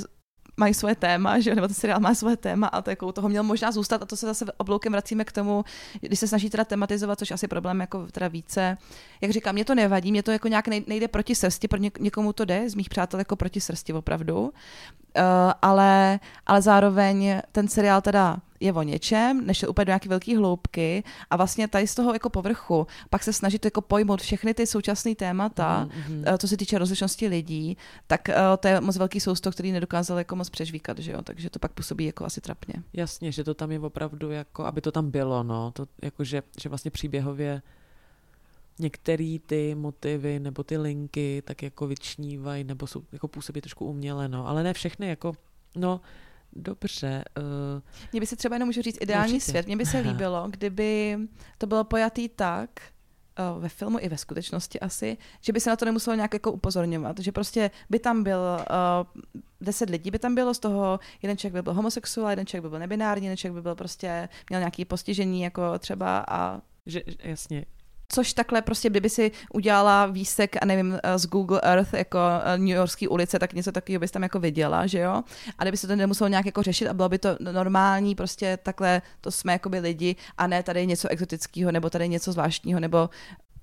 [0.59, 3.11] mají svoje téma, že jo, nebo ten seriál má svoje téma a to jako u
[3.11, 5.65] toho měl možná zůstat a to se zase obloukem vracíme k tomu,
[6.01, 8.77] když se snaží teda tematizovat, což asi problém jako teda více.
[9.21, 12.01] Jak říkám, mě to nevadí, mě to jako nějak nej- nejde proti srsti, pro něk-
[12.01, 14.51] někomu to jde, z mých přátel jako proti srsti opravdu, uh,
[15.61, 21.03] ale, ale zároveň ten seriál teda je o něčem, než úplně do nějaké velké hloubky
[21.29, 25.15] a vlastně tady z toho jako povrchu pak se snažit jako pojmout všechny ty současné
[25.15, 26.23] témata, Mhm, mhm.
[26.27, 30.17] Eh, co se týče rozlišnosti lidí, tak eh, to je moc velký sousto, který nedokázal
[30.17, 31.21] jako moc přežvíkat, že jo?
[31.21, 32.73] takže to pak působí jako asi trapně.
[32.93, 36.43] Jasně, že to tam je opravdu jako, aby to tam bylo, no, to jako, že,
[36.61, 37.61] že vlastně příběhově
[38.79, 44.27] některé ty motivy nebo ty linky tak jako vyčnívají nebo jsou, jako působí trošku uměle,
[44.27, 45.33] no, ale ne všechny, jako,
[45.75, 46.01] no,
[46.57, 47.23] dobře.
[47.37, 47.43] Uh,
[48.11, 49.51] Mně by se třeba jenom můžu říct ideální Určitě.
[49.51, 49.65] svět.
[49.65, 51.17] Mně by se líbilo, kdyby
[51.57, 52.69] to bylo pojatý tak,
[53.39, 56.51] eh, ve filmu i ve skutečnosti asi, že by se na to nemuselo nějak jako
[56.51, 59.21] upozorňovat, že prostě by tam byl uh,
[59.61, 62.69] deset lidí by tam bylo, z toho jeden člověk by byl homosexuál, jeden člověk by
[62.69, 67.65] byl nebinární, jeden člověk by byl prostě, měl nějaký postižení jako třeba a že, jasně,
[68.11, 72.57] Což takhle prostě, kdyby si udělala výsek, a nevím, eh, z Google Earth jako eh,
[72.57, 75.23] New Yorkské ulice, tak něco takového bys tam jako viděla, že jo?
[75.57, 79.01] A kdyby se to nemuselo nějak jako řešit a bylo by to normální, prostě takhle
[79.21, 83.09] to jsme jako by lidi a ne tady něco exotického nebo tady něco zvláštního, nebo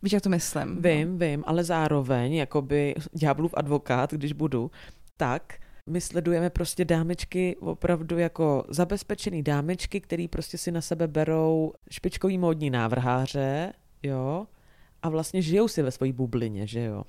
[0.03, 0.83] víš, jak to myslím?
[0.83, 4.71] Vím, vím, ale zároveň, jakoby ďáblův advokát, když budu,
[5.17, 5.55] tak
[5.91, 12.39] my sledujeme prostě dámečky opravdu jako zabezpečený dámečky, který prostě si na sebe berou špičkový
[12.39, 13.73] módní návrháře,
[14.05, 14.47] jo,
[15.03, 17.05] a vlastně žijou si ve své bublině, že jo.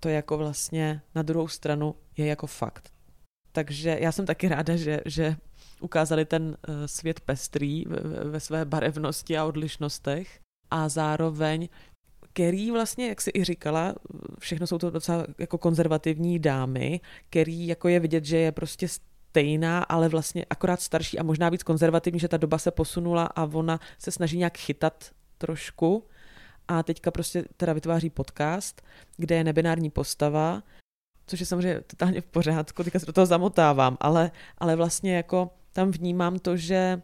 [0.00, 2.92] To je jako vlastně na druhou stranu je jako fakt.
[3.52, 5.36] Takže já jsem taky ráda, že, že
[5.80, 7.84] ukázali ten uh, svět pestrý
[8.24, 11.68] ve, své barevnosti a odlišnostech a zároveň
[12.32, 13.94] Kerry vlastně, jak si i říkala,
[14.38, 19.82] všechno jsou to docela jako konzervativní dámy, Kerry jako je vidět, že je prostě stejná,
[19.82, 23.80] ale vlastně akorát starší a možná víc konzervativní, že ta doba se posunula a ona
[23.98, 26.04] se snaží nějak chytat trošku
[26.68, 28.82] a teďka prostě teda vytváří podcast,
[29.16, 30.62] kde je nebinární postava,
[31.26, 35.50] což je samozřejmě totálně v pořádku, teďka se do toho zamotávám, ale, ale vlastně jako
[35.72, 37.02] tam vnímám to, že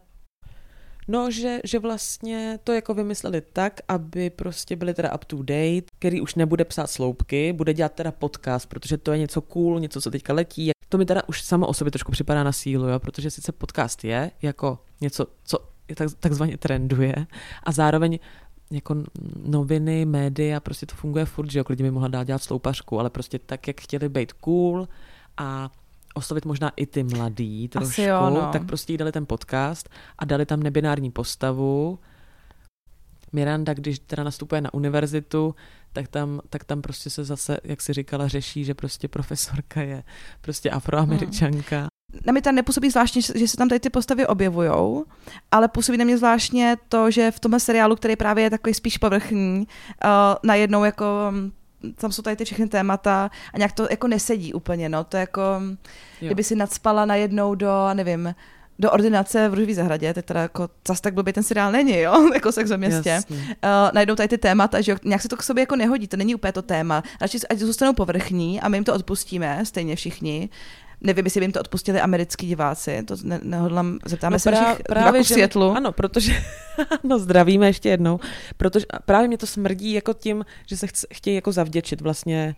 [1.07, 5.81] No, že, že vlastně to jako vymysleli tak, aby prostě byli teda up to date,
[5.99, 10.01] který už nebude psát sloupky, bude dělat teda podcast, protože to je něco cool, něco,
[10.01, 10.71] co teďka letí.
[10.89, 12.99] To mi teda už samo o sobě trošku připadá na sílu, jo?
[12.99, 15.59] protože sice podcast je jako něco, co
[15.95, 17.15] tak, takzvaně trenduje
[17.63, 18.19] a zároveň
[18.71, 19.03] jako
[19.45, 23.09] noviny, média, prostě to funguje furt, že jo, lidi by mohla dát dělat sloupařku, ale
[23.09, 24.87] prostě tak, jak chtěli být cool
[25.37, 25.71] a
[26.13, 28.49] oslovit možná i ty mladý trošku, jo, no.
[28.51, 31.99] tak prostě jí dali ten podcast a dali tam nebinární postavu.
[33.33, 35.55] Miranda, když teda nastupuje na univerzitu,
[35.93, 40.03] tak tam, tak tam prostě se zase, jak si říkala, řeší, že prostě profesorka je
[40.41, 41.77] prostě afroameričanka.
[41.79, 41.87] Hmm.
[42.25, 45.05] Na mě tam nepůsobí zvláštně, že se tam tady ty postavy objevujou,
[45.51, 48.97] ale působí na mě zvláštně to, že v tomhle seriálu, který právě je takový spíš
[48.97, 49.67] povrchní,
[50.05, 50.09] uh,
[50.43, 51.05] najednou jako
[51.95, 55.21] tam jsou tady ty všechny témata a nějak to jako nesedí úplně, no, to je
[55.21, 55.41] jako,
[56.21, 56.27] jo.
[56.27, 58.35] kdyby si nadspala najednou do, nevím,
[58.79, 62.29] do ordinace v Růžový zahradě, teď teda jako zas tak blbý ten seriál není, jo,
[62.33, 63.21] jako sex ve městě.
[63.29, 63.37] Uh,
[63.93, 66.35] najdou tady ty témata, že jo, nějak se to k sobě jako nehodí, to není
[66.35, 67.03] úplně to téma.
[67.21, 70.49] Radši ať zůstanou povrchní a my jim to odpustíme, stejně všichni.
[71.01, 74.83] Nevím, jestli by jim to odpustili americký diváci, to ne, nehodlám, zeptáme no se všech
[74.87, 75.71] právě, v světlu.
[75.71, 76.33] Ano, protože,
[77.03, 78.19] no zdravíme ještě jednou,
[78.57, 82.55] protože právě mě to smrdí jako tím, že se chtějí jako zavděčit vlastně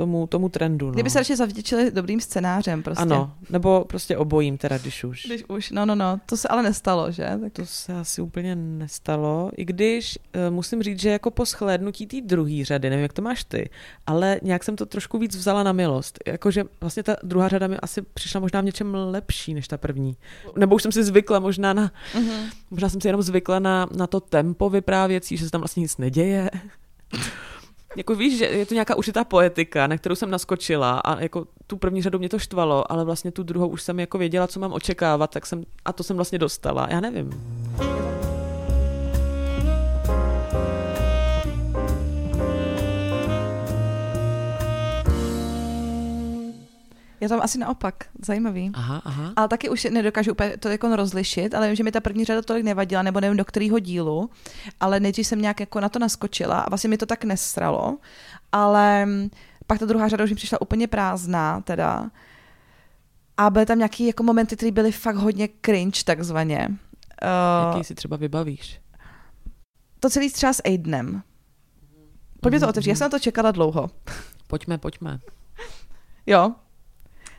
[0.00, 0.86] tomu, tomu trendu.
[0.86, 0.92] No.
[0.92, 3.02] Kdyby se radši zavděčili dobrým scénářem prostě.
[3.02, 5.26] Ano, nebo prostě obojím teda, když už.
[5.26, 7.28] Když už, no, no, no, to se ale nestalo, že?
[7.40, 7.52] Tak...
[7.52, 12.16] To se asi úplně nestalo, i když uh, musím říct, že jako po shlédnutí té
[12.20, 13.70] druhé řady, nevím, jak to máš ty,
[14.06, 16.18] ale nějak jsem to trošku víc vzala na milost.
[16.26, 20.16] Jakože vlastně ta druhá řada mi asi přišla možná v něčem lepší než ta první.
[20.56, 22.50] Nebo už jsem si zvykla možná na, mm-hmm.
[22.70, 25.96] možná jsem si jenom zvykla na, na to tempo vyprávěcí, že se tam vlastně nic
[25.96, 26.50] neděje.
[27.96, 31.76] Jako víš, že je to nějaká užitá poetika, na kterou jsem naskočila a jako tu
[31.76, 34.72] první řadu mě to štvalo, ale vlastně tu druhou už jsem jako věděla, co mám
[34.72, 37.30] očekávat, tak jsem, a to jsem vlastně dostala, já nevím.
[47.20, 48.70] Já tam asi naopak, zajímavý.
[48.74, 49.32] Aha, aha.
[49.36, 52.42] Ale taky už nedokážu úplně to jako rozlišit, ale vím, že mi ta první řada
[52.42, 54.30] tolik nevadila, nebo nevím do kterého dílu,
[54.80, 57.98] ale nejdřív jsem nějak jako na to naskočila a vlastně mi to tak nesralo,
[58.52, 59.08] ale
[59.66, 62.10] pak ta druhá řada už mi přišla úplně prázdná teda.
[63.36, 66.68] A byly tam nějaký jako momenty, které byly fakt hodně cringe takzvaně.
[67.22, 68.80] Uh, Jaký si třeba vybavíš?
[70.00, 71.22] To celý třeba s Aidenem.
[72.40, 73.90] Pojďme to Mhm, otevřít, já jsem na to čekala dlouho.
[74.46, 75.18] Pojďme, pojďme.
[76.26, 76.52] Jo.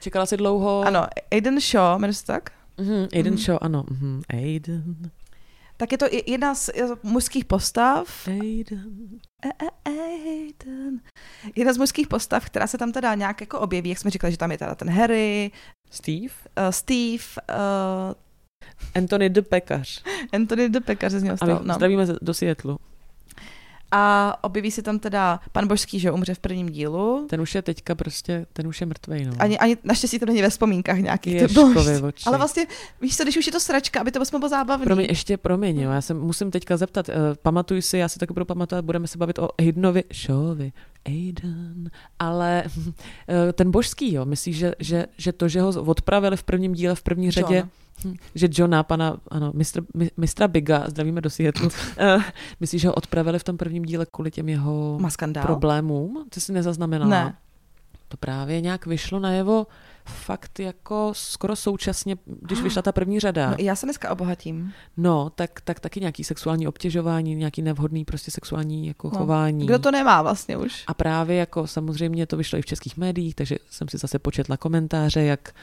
[0.01, 0.81] Čekala jsi dlouho?
[0.81, 2.49] Ano, Aiden Shaw, jmenuje se tak?
[2.77, 3.43] Mm-hmm, Aiden mm-hmm.
[3.43, 3.83] Shaw, ano.
[3.83, 4.21] Mm-hmm.
[4.29, 4.95] Aiden.
[5.77, 6.69] Tak je to jedna z
[7.03, 8.27] mužských postav.
[8.27, 9.19] Aiden.
[9.85, 10.99] Aiden.
[11.55, 14.37] Jedna z mužských postav, která se tam teda nějak jako objeví, jak jsme říkali, že
[14.37, 15.51] tam je teda ten Harry.
[15.89, 16.21] Steve?
[16.21, 17.23] Uh, Steve.
[17.49, 18.13] Uh,
[18.95, 20.03] Anthony de Pekař.
[20.33, 21.73] Anthony de Pekař z něho stal, no.
[21.73, 22.77] Zdravíme do Seattleu.
[23.91, 27.27] A objeví se tam teda pan Božský, že umře v prvním dílu.
[27.29, 29.33] Ten už je teďka prostě, ten už je mrtvej, no.
[29.39, 31.33] Ani, ani naštěstí to není ve vzpomínkách nějakých.
[31.33, 32.23] Ježkovi oči.
[32.25, 32.65] Ale vlastně,
[33.01, 34.85] víš co, když už je to sračka, aby to bylo zábavné.
[34.85, 38.33] Promiň, ještě promiň, jo, já se musím teďka zeptat, uh, pamatuj si, já si taky
[38.33, 40.71] budu pamatovat, budeme se bavit o Aidenovi Shawovi.
[41.05, 42.63] Aiden, ale
[43.27, 46.95] eh, ten božský, jo, myslíš, že, že, že to, že ho odpravili v prvním díle,
[46.95, 47.69] v první řadě, John.
[48.05, 52.17] hm, že Johna, pana, ano, mistr, mi- mistra Biga, zdravíme do Seattle, eh,
[52.59, 54.99] myslíš, že ho odpravili v tom prvním díle kvůli těm jeho
[55.41, 56.25] problémům?
[56.29, 57.09] Ty jsi nezaznamenala?
[57.09, 57.35] Ne.
[58.07, 59.67] To právě nějak vyšlo najevo
[60.05, 63.49] fakt jako skoro současně, když vyšla ta první řada.
[63.49, 64.73] No, já se dneska obohatím.
[64.97, 69.17] No, tak, tak taky nějaký sexuální obtěžování, nějaký nevhodný prostě sexuální jako No.
[69.17, 69.65] chování.
[69.65, 70.83] Kdo to nemá vlastně už?
[70.87, 74.57] A právě jako samozřejmě to vyšlo i v českých médiích, takže jsem si zase početla
[74.57, 75.53] komentáře, jak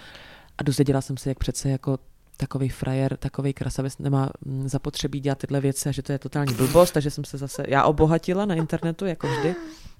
[0.58, 1.98] a dozvěděla jsem se, jak přece jako
[2.40, 6.54] takový frajer, takový krasavec nemá mm, zapotřebí dělat tyhle věci a že to je totální
[6.54, 9.54] blbost, takže jsem se zase, já obohatila na internetu, jako vždy.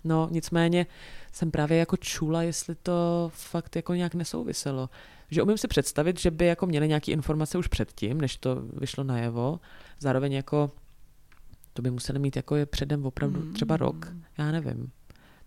[0.04, 0.86] No, nicméně
[1.32, 4.90] jsem právě jako čula, jestli to fakt jako nějak nesouviselo.
[5.30, 9.04] Že umím si představit, že by jako měli nějaké informace už předtím, než to vyšlo
[9.04, 9.60] najevo.
[10.00, 10.70] Zároveň jako
[11.72, 14.12] to by museli mít jako je předem opravdu třeba rok.
[14.38, 14.90] Já nevím.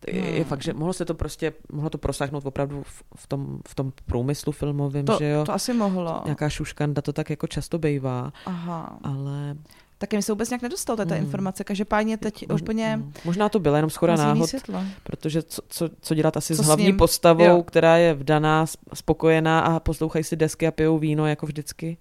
[0.07, 3.59] Je, je fakt, že mohlo se to prostě, mohlo to prosáhnout opravdu v, v, tom,
[3.67, 5.45] v tom průmyslu filmovém, To, že jo.
[5.45, 6.21] to asi mohlo.
[6.25, 8.99] Nějaká šuškanda, to tak jako často bývá, Aha.
[9.03, 9.55] ale...
[9.97, 11.21] Taky mi se vůbec nějak nedostala ta Mm.
[11.21, 11.63] informace.
[11.63, 14.83] Každopádně teď mož- úplně mm, Možná to byla jenom jiný náhod, světlo.
[15.03, 16.97] protože co, co, co dělat asi Co s s hlavní ním?
[16.97, 17.63] postavou, Jo.
[17.63, 21.97] která je vdaná, sp- spokojená a poslouchají si desky a pijou víno jako vždycky.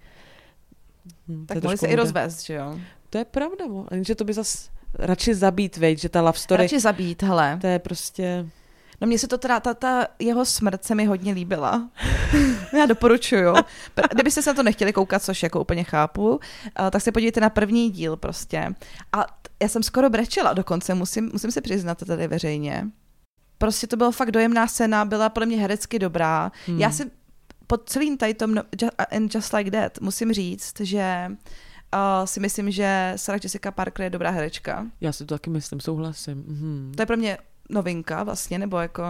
[1.27, 2.79] Hm, to Tak mohli se i rozvést, že jo?
[3.09, 6.79] To je pravda, jenže to by zas radši zabít, veď, že ta love story, Radši
[6.79, 7.57] zabít, hele.
[7.61, 8.45] to je prostě...
[9.01, 11.89] No mně se to teda, ta, ta jeho smrt se mi hodně líbila.
[12.77, 13.53] Já doporučuju.
[14.11, 16.39] Kdybyste se na to nechtěli koukat, což jako úplně chápu, uh,
[16.89, 18.75] tak se podívejte na první díl prostě.
[19.13, 19.25] A
[19.61, 22.87] já jsem skoro brečela dokonce, musím, musím se přiznat to tady veřejně.
[23.57, 26.51] Prostě to byla fakt dojemná scéna, byla podle mě herecky dobrá.
[26.67, 26.79] Hmm.
[26.79, 27.11] Já si
[27.67, 28.63] pod celým tady tom no,
[29.11, 31.35] And Just Like That musím říct, že uh,
[32.25, 34.87] si myslím, že Sarah Jessica Parker je dobrá herečka.
[35.01, 36.37] Já si to taky myslím, souhlasím.
[36.47, 36.91] Mhm.
[36.95, 37.37] To je pro mě
[37.69, 39.03] novinka vlastně, nebo jako...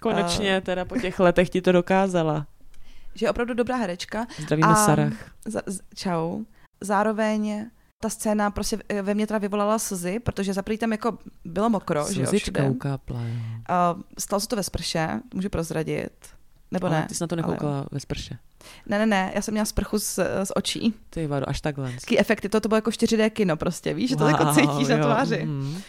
[0.00, 2.46] Konečně teda po těch letech ti to dokázala.
[3.14, 4.26] že je opravdu dobrá herečka.
[4.38, 5.12] Zdravíme A- Sarah.
[5.46, 6.44] Za, z, čau.
[6.80, 7.66] Zároveň
[8.00, 12.20] ta scéna prostě ve mně teda vyvolala slzy, protože za tam jako bylo mokro, že
[12.20, 12.70] jo, Slzička všude.
[12.70, 13.34] ukápla, jo.
[13.68, 16.37] A stalo se to ve sprše, můžu prozradit.
[16.70, 17.06] Nebo Ale ne?
[17.08, 18.38] ty jsi na to ale- nekoukala ve sprše.
[18.86, 20.94] Ne, ne, ne, já jsem měla sprchu z, z očí.
[21.10, 21.92] Ty vado, až takhle.
[21.92, 24.96] Taký efekty, to, to bylo jako 4D kino prostě, víš, že to jako cítíš na
[24.96, 25.44] jo, tváři.
[25.44, 25.80] mhm.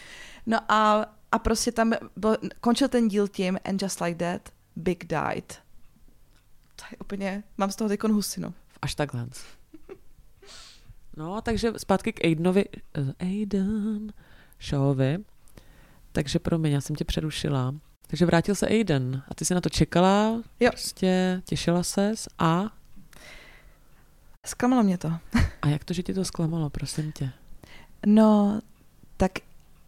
[0.45, 5.05] No a, a prostě tam byl, končil ten díl tím And Just Like That, Big
[5.07, 5.59] Died.
[6.75, 8.53] To je úplně, mám z toho teď husinu.
[8.81, 9.27] Až takhle.
[11.17, 12.65] No, takže zpátky k Aidenovi,
[12.97, 14.13] uh, Aiden
[14.61, 15.17] Shawovi.
[16.11, 17.75] Takže promiň, já jsem tě přerušila.
[18.09, 20.69] Takže vrátil se Aiden a ty jsi na to čekala, Jo.
[20.71, 22.65] prostě těšila ses a,
[24.47, 25.11] Zklamalo mě to.
[25.61, 27.31] a jak to, že ti to zklamalo, prosím tě?
[28.05, 28.59] No,
[29.17, 29.31] tak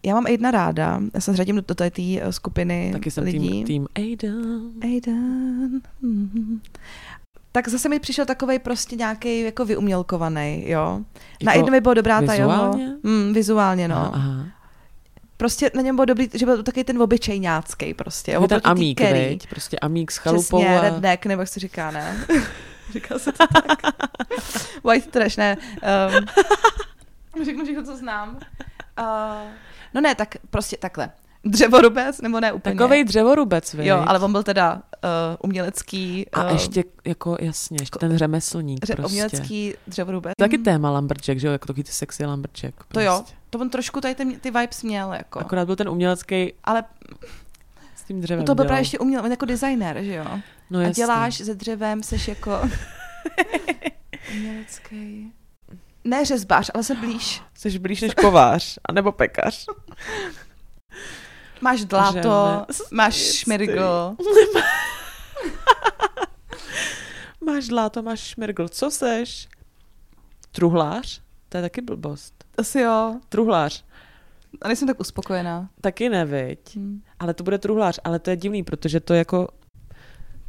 [0.05, 1.01] já mám Aidena ráda.
[1.13, 3.49] Já se řadím do, do té eh, skupiny Taky jsem lidí.
[3.49, 4.71] tým, tým Aiden.
[4.83, 5.81] Aiden.
[6.01, 6.61] mhm.
[7.51, 11.01] Tak zase mi přišel takovej prostě nějaký jako vyumělkovaný, jo.
[11.43, 12.49] Na Jako Aidenovi byla dobrá ta jeho...
[12.49, 12.95] vizuálně?
[13.03, 13.95] Mm, vizuálně, no.
[13.95, 14.45] Aha, aha.
[15.41, 18.31] Prostě na něm byl dobrý, že byl takový ten obyčejňácký prostě.
[18.31, 19.47] Takový ten amík, veď?
[19.49, 20.81] Prostě amík s chalupou Přesně, a...
[20.81, 22.25] redneck, nebo jak se říká, ne?
[22.93, 23.81] Říká se to tak.
[24.83, 25.57] White trash, ne.
[27.37, 28.29] Um, řeknu všechno, co znám.
[28.99, 29.51] Uh,
[29.93, 31.11] no ne, tak prostě takhle.
[31.45, 32.75] Dřevorubec, nebo ne úplně.
[32.75, 33.87] Takovej dřevorubec, veď?
[33.87, 34.79] Jo, ale on byl teda uh,
[35.43, 36.25] umělecký...
[36.29, 39.11] A uh, ještě, jako jasně, ještě ten řemeslník dře- prostě.
[39.11, 40.33] umělecký dřevorubec.
[40.37, 42.75] Taky téma Lumberjack, že jo, jako takový ty sexy Lumberjack.
[42.75, 42.93] Prostě.
[42.93, 45.39] To jo, to on trošku tady ten, ty vibes měl, jako.
[45.39, 46.83] Akorát byl ten umělecký Ale
[47.95, 48.67] s tím dřevem to byl dělal.
[48.67, 50.25] právě ještě uměl, on jako designer, že jo?
[50.69, 51.03] no, A jasně.
[51.03, 52.61] děláš se dřevem, seš jako...
[54.37, 55.31] umělecký...
[56.03, 57.41] Ne řezbář, ale se blíž.
[57.53, 59.65] Jsi blíž než kovář, anebo pekař.
[61.61, 64.15] Máš dláto, Řemesl- máš šmirgl.
[67.45, 68.67] Máš dláto, máš šmirgl.
[68.67, 69.47] Co seš?
[70.51, 71.21] Truhlář?
[71.49, 72.33] To je taky blbost.
[72.57, 73.19] Asi jo.
[73.29, 73.85] Truhlář.
[74.61, 75.69] A nejsem tak uspokojená.
[75.81, 76.75] Taky neviď.
[76.75, 77.01] Hm.
[77.19, 77.99] Ale to bude truhlář.
[78.03, 79.47] Ale to je divný, protože to jako...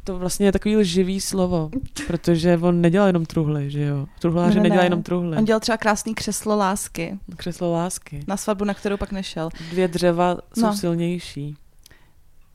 [0.03, 1.69] To vlastně je takový lživý slovo,
[2.07, 4.05] protože on nedělal jenom truhly, že jo?
[4.19, 4.93] Truhláři Ne, ne, nedělají ne.
[4.95, 5.37] jenom truhly.
[5.37, 8.23] On dělal třeba krásný křeslo lásky Křeslo lásky.
[8.27, 9.49] na svatbu, na kterou pak nešel.
[9.71, 10.73] Dvě dřeva jsou No.
[10.77, 11.55] silnější.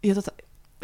[0.02, 0.30] Je to, ta-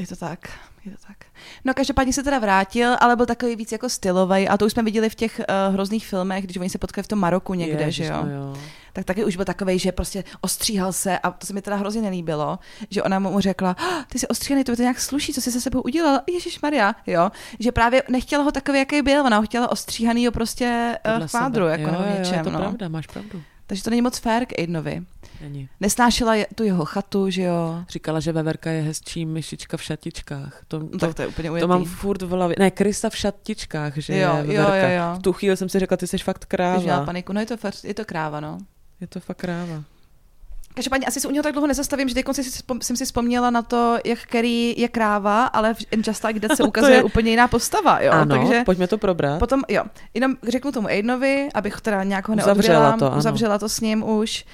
[0.01, 0.49] je to tak.
[0.85, 1.17] Je to tak.
[1.65, 4.83] No každopádně se teda vrátil, ale byl takový víc jako stylový a to už jsme
[4.83, 8.07] viděli v těch uh, hrozných filmech, když oni se potkali v tom Maroku někde, Ježiš,
[8.07, 8.23] že jo?
[8.25, 8.57] No jo.
[8.93, 12.03] Tak taky už byl takový, že prostě ostříhal se a to se mi teda hrozně
[12.03, 12.59] nelíbilo,
[12.91, 15.53] že ona mu řekla, "Ah, ty jsi ostříhaný, to by to nějak sluší, co jsi
[15.53, 19.43] se sebou udělal, Ježíš Maria, jo, že právě nechtěla ho takový, jaký byl, ona ho
[19.43, 21.83] chtěla ostříhanýho prostě uh, pádru, sebe.
[21.83, 22.59] jako jo, jo, něčem, je to no.
[22.59, 23.43] pravda, máš pravdu.
[23.67, 25.03] Takže to není moc fair k Aidenovi.
[25.45, 25.69] Není.
[25.81, 27.85] Nesnášela je, tu jeho chatu, že jo.
[27.89, 30.63] Říkala, že Veverka je hezčí myšička v šatičkách.
[30.69, 31.69] To, to, No, tak to je úplně to ujetý.
[31.69, 32.57] mám furt v hlavě.
[32.59, 34.89] Ne, Krysa v šatičkách, že Jo, je jo, Veverka.
[34.91, 35.19] jo, jo.
[35.19, 37.05] V tu chvíli jsem si řekla, ty jsi fakt kráva.
[37.05, 37.33] paniku.
[37.33, 38.59] No je to, fakt- je to kráva, no.
[39.01, 39.85] Je to fakt kráva.
[40.75, 42.25] Každopádně asi se u něho tak dlouho nezastavím, že teď
[42.83, 46.97] jsem si vzpomněla na to, jak Carrie je kráva, ale v Just Like se ukazuje
[46.97, 48.13] je- úplně jiná postava, jo.
[48.13, 49.39] ano, Takže pojďme to probrat.
[49.39, 49.85] potom, jo,
[50.15, 53.19] jenom řeknu tomu Aidenovi, abych teda nějak ho Uzavřela neodbila, to, ano.
[53.19, 54.45] uzavřela to s ním už.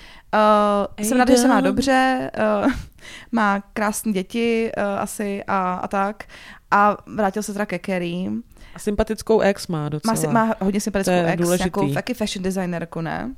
[0.98, 2.30] Uh, jsem ráda, že se má dobře,
[2.64, 2.72] uh,
[3.32, 6.24] má krásné děti uh, asi a, a tak.
[6.70, 8.30] A vrátil se teda ke Carrie.
[8.74, 10.14] A sympatickou ex má docela.
[10.32, 11.70] Má, má hodně sympatickou ex, důležitý.
[11.76, 13.34] nějakou taky fashion designerku, ne?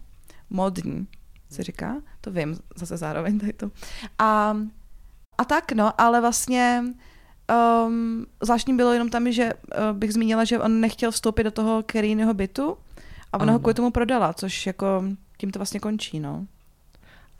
[0.50, 1.06] Modní,
[1.52, 1.96] se říká.
[2.20, 3.70] To vím zase zároveň tady to.
[4.18, 4.56] A,
[5.38, 6.84] a tak, no, ale vlastně
[7.86, 11.82] um, zvláštní bylo jenom tam, že uh, bych zmínila, že on nechtěl vstoupit do toho
[11.82, 12.76] Kerryného bytu
[13.32, 15.04] a ona ho kvůli tomu prodala, což jako
[15.38, 16.46] tím to vlastně končí, no.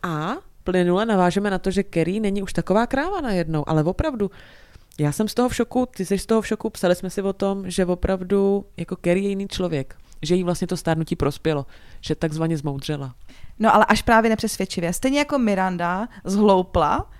[0.02, 4.30] A plynule navážeme na to, že Kerry není už taková kráva najednou, ale opravdu,
[4.98, 7.22] já jsem z toho v šoku, ty jsi z toho v šoku, psali jsme si
[7.22, 11.66] o tom, že opravdu jako Kerry je jiný člověk, že jí vlastně to stárnutí prospělo,
[12.00, 13.14] že takzvaně zmoudřela.
[13.58, 14.92] No ale až právě nepřesvědčivě.
[14.92, 17.10] Stejně jako Miranda zhloupla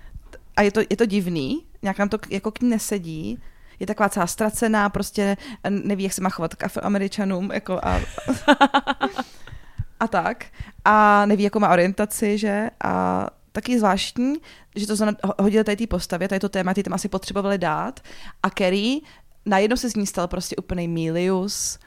[0.55, 3.39] a je to, je to divný, nějak nám to jako k ní nesedí,
[3.79, 5.37] je taková celá ztracená, prostě
[5.69, 8.01] neví, jak se má chovat k afroameričanům, jako a,
[9.99, 10.45] a tak.
[10.85, 12.69] A neví, jakou má orientaci, že?
[12.83, 14.35] A taky zvláštní,
[14.75, 14.95] že to
[15.39, 17.99] hodili tady té postavě, tady to téma, ty tam asi potřebovali dát.
[18.43, 19.01] A Kerry,
[19.45, 21.79] najednou se z ní stal prostě úplný Milius.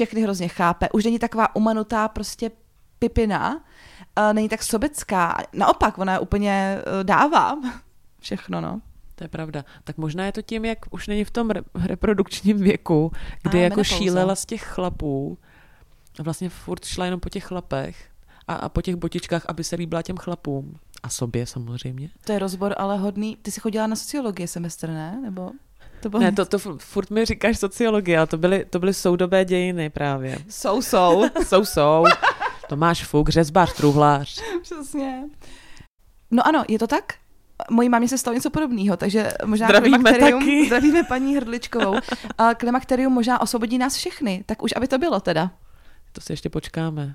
[0.00, 0.88] Všechny hrozně chápe.
[0.92, 2.50] Už není taková umanutá prostě
[2.98, 5.36] pipina, uh, není tak sobecká.
[5.52, 7.56] Naopak, ona je úplně uh, dává
[8.20, 8.80] všechno, no.
[9.14, 9.64] To je pravda.
[9.84, 13.62] Tak možná je to tím, jak už není v tom re- reprodukčním věku, kdy A,
[13.62, 13.96] jako menopauza.
[13.96, 15.38] šílela z těch chlapů
[16.18, 18.08] a vlastně furt šla jenom po těch chlapech
[18.48, 20.76] a, a po těch botičkách, aby se líbila těm chlapům.
[21.02, 22.08] A sobě samozřejmě.
[22.24, 23.36] To je rozbor, ale hodný.
[23.36, 25.20] Ty jsi chodila na sociologii semestr, ne?
[25.22, 25.50] Nebo
[26.02, 28.94] to bylo Ne, to, to fu- furt mi říkáš sociologie, ale to byly, to byly
[28.94, 30.38] soudobé dějiny právě.
[30.48, 31.24] Jsou, jsou.
[31.46, 32.04] Jsou, jsou.
[32.68, 34.42] Tomáš Fuk, řezbář, truhlář.
[34.62, 35.22] Přesně.
[36.30, 37.04] No ano, je to tak?
[37.70, 40.64] Mojí mámě se stalo něco podobného, takže možná Zdravíme taky.
[40.66, 41.94] zdravíme paní Hrdličkovou.
[42.38, 45.50] A klimakterium možná osvobodí nás všechny, tak už aby to bylo teda.
[46.12, 47.14] To si ještě počkáme.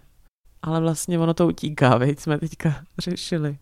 [0.61, 3.57] Ale vlastně ono to utíká, veď jsme teďka řešili.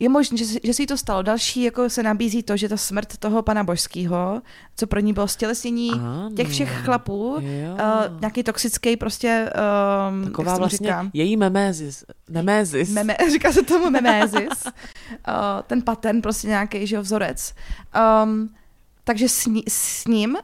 [0.00, 1.22] Je možné, že, se- že jí to stalo.
[1.22, 4.42] Další jako se nabízí to, že ta smrt toho pana Božského,
[4.76, 6.30] co pro ní bylo stělesnění Ano.
[6.36, 7.72] těch všech chlapů, Jo.
[7.72, 9.50] uh, nějaký toxický prostě,
[10.10, 11.10] um, Taková vlastně říká?
[11.12, 12.04] její memézis.
[12.28, 12.90] Nemézis.
[12.90, 14.64] Meme, říká se tomu memézis.
[14.66, 14.72] uh,
[15.66, 17.54] ten pattern, prostě nějaký, že jo, vzorec.
[18.24, 18.54] Um,
[19.04, 20.36] takže s, ní, s ním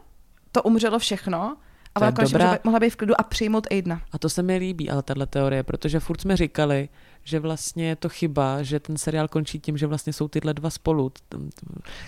[0.53, 1.57] to umřelo všechno
[1.95, 4.01] a ona konečně dobrá- mohla- mohla být v klidu a přijmout Aidna.
[4.13, 6.89] A to se mi líbí, ale tahle teorie, protože furt jsme říkali,
[7.25, 10.71] že vlastně je to chyba, že ten seriál končí tím, že vlastně jsou tyhle dva
[10.71, 11.13] spolu,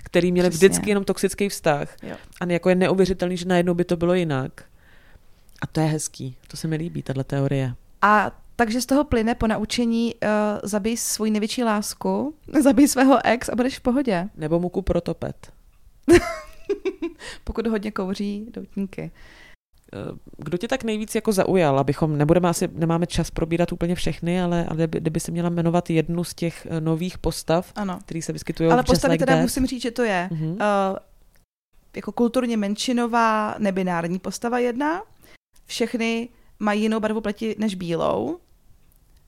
[0.03, 0.69] který měli Přesně.
[0.69, 1.97] vždycky jenom toxický vztah.
[2.03, 2.17] Jo.
[2.41, 4.65] A jako je neuvěřitelný, že najednou by to bylo jinak.
[5.63, 6.37] A to je hezký.
[6.49, 7.75] To se mi líbí, tahle teorie.
[8.03, 10.31] A takže z toho plyne po naučení uh,
[10.63, 14.29] zabij svou největší lásku, zabij svého ex a budeš v pohodě.
[14.37, 15.53] Nebo mu kup protopet.
[17.45, 19.11] Pokud hodně kouří doutníky.
[19.93, 24.43] Eh, Kdo tě tak nejvíc jako zaujal, abychom, nebudeme asi, nemáme čas probírat úplně všechny,
[24.43, 27.99] ale, ale kdyby, se měla jmenovat jednu z těch eh, nových postav, Ano.
[28.05, 29.43] který se vyskytují Ale postavy like teda That.
[29.43, 30.51] musím říct, že to je Mhm.
[30.51, 30.57] uh,
[31.97, 35.03] jako kulturně menšinová nebinární postava jedna.
[35.67, 38.39] Všechny mají jinou barvu pleti než bílou.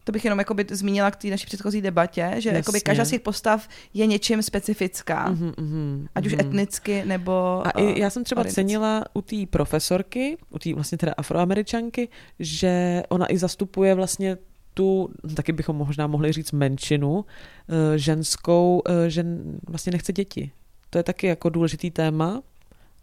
[0.08, 3.20] To bych jenom jakoby zmínila k té naší předchozí debatě, že jakoby každá z těch
[3.20, 5.30] postav je něčím specifická.
[5.30, 6.40] Mhm, mhm, Ať už mhm.
[6.40, 7.32] etnicky nebo
[7.66, 8.54] A uh, i já jsem třeba orientaci.
[8.54, 14.36] cenila u té profesorky, u té vlastně teda afroameričanky, že ona i zastupuje vlastně
[14.74, 17.24] tu, taky bychom možná mohli říct menšinu,
[17.68, 19.24] eh, ženskou, eh, že
[19.68, 20.50] vlastně nechce děti.
[20.90, 22.42] To je taky jako důležitý téma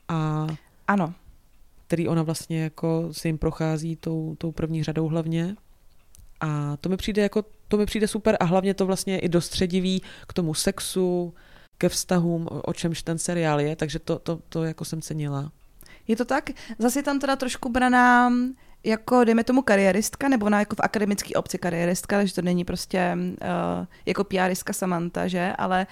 [0.08, 0.48] a
[0.88, 1.14] Ano.
[1.88, 5.56] který ona vlastně jako si jim prochází tou, tou první řadou hlavně.
[6.46, 10.02] A to mi přijde jako, to mi přijde super a hlavně to vlastně i dostředivý
[10.28, 11.34] k tomu sexu,
[11.78, 15.52] ke vztahům, o o čemž ten seriál je, takže to, to, to jako jsem cenila.
[16.08, 16.50] Je to tak?
[16.80, 18.34] Zase je tam teda trošku braná
[18.84, 23.18] jako, dejme tomu, kariéristka, nebo ona jako v akademické obci kariéristka, takže to není prostě
[23.18, 25.54] uh, jako PRistka Samantha, že?
[25.58, 25.88] Ale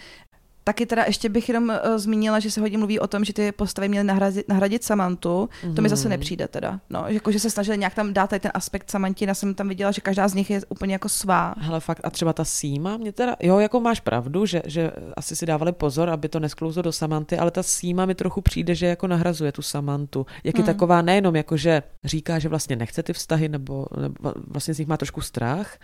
[0.64, 3.52] Taky teda ještě bych jenom uh, zmínila, že se hodně mluví o tom, že ty
[3.52, 5.50] postavy měly nahradit, nahradit Samantu.
[5.64, 5.76] Mm-hmm.
[5.76, 6.80] To mi zase nepřijde teda.
[6.90, 9.30] No, jako, že se snažili nějak tam dát tady ten aspekt Samantina.
[9.30, 11.56] Já jsem tam viděla, že každá z nich je úplně jako svá.
[11.58, 15.36] Hele, fakt, a třeba ta Síma, mě teda, jo, jako máš pravdu, že, že asi
[15.36, 18.86] si dávali pozor, aby to nesklouzlo do Samanty, ale ta Síma mi trochu přijde, že
[18.86, 20.26] jako nahrazuje tu Samantu.
[20.44, 20.66] Jak je Mm.
[20.66, 24.88] taková nejenom jako, že říká, že vlastně nechce ty vztahy, nebo, nebo vlastně z nich
[24.88, 25.78] má trošku strach,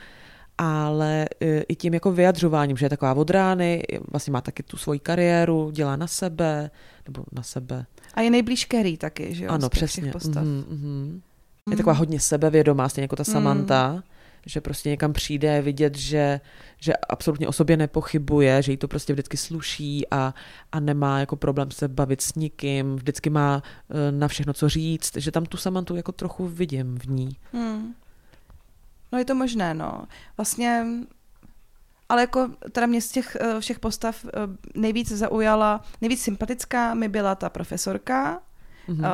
[0.62, 4.78] ale e, i tím jako vyjadřováním, že je taková od rány, vlastně má taky tu
[4.78, 6.72] svoji kariéru, dělá na sebe,
[7.08, 7.86] nebo na sebe.
[8.14, 9.52] A je nejblíž Carrie taky, že jo?
[9.52, 10.12] ano, přesně.
[10.12, 10.44] Postav.
[10.44, 11.22] Mhm, mhm.
[11.68, 11.78] Je Mhm.
[11.78, 13.34] taková hodně sebevědomá, stejně jako ta Mm.
[13.34, 14.04] Samantha,
[14.46, 16.40] že prostě někam přijde, vidět, že,
[16.82, 20.34] že absolutně o sobě nepochybuje, že jí to prostě vždycky sluší a,
[20.72, 25.12] a nemá jako problém se bavit s nikým, vždycky má eh, na všechno co říct,
[25.18, 27.30] že tam tu Samantu jako trochu vidím v ní.
[27.54, 27.94] Hmm.
[29.12, 30.04] No je to možné, no.
[30.38, 30.86] Vlastně,
[32.10, 34.30] ale jako teda mě z těch eh, všech postav eh,
[34.76, 38.40] nejvíc zaujala, nejvíc sympatická mi byla ta profesorka
[38.88, 39.00] Mhm.
[39.04, 39.10] uh,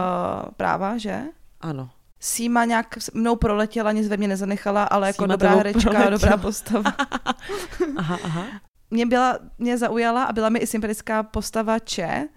[0.58, 1.22] práva, že?
[1.62, 1.90] Ano.
[2.20, 6.10] Síma nějak mnou proletěla, nic ve mně nezanechala, ale jako Síma dobrá herečka, proletěla.
[6.10, 6.94] dobrá postava.
[7.98, 8.46] Aha, aha.
[8.92, 12.28] mě, byla, mě zaujala a byla mi i sympatická postava Če,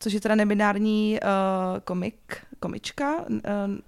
[0.00, 3.38] což je teda nebinární uh, komik, komička, uh,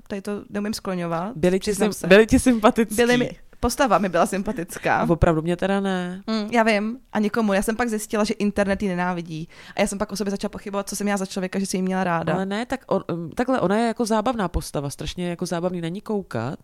[0.08, 1.36] tady to neumím skloňovat.
[1.36, 2.06] Byli ti, sym, se.
[2.06, 2.96] byli ti sympatický.
[2.96, 5.06] Byly mi, postava mi byla sympatická.
[5.10, 6.22] Opravdu mě teda ne.
[6.26, 7.52] Mm, já vím, a nikomu.
[7.52, 9.48] Já jsem pak zjistila, že internet ji nenávidí.
[9.76, 11.76] A já jsem pak o sobě začala pochybovat, co jsem já za člověka, že si
[11.76, 12.34] ji měla ráda.
[12.34, 13.04] Ale ne, tak on,
[13.34, 16.58] takhle, ona je jako zábavná postava, strašně jako zábavný není koukat,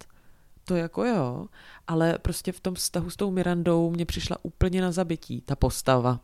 [0.64, 1.46] to jako jo,
[1.86, 6.20] ale prostě v tom vztahu s tou Mirandou mě přišla úplně na zabití ta postava.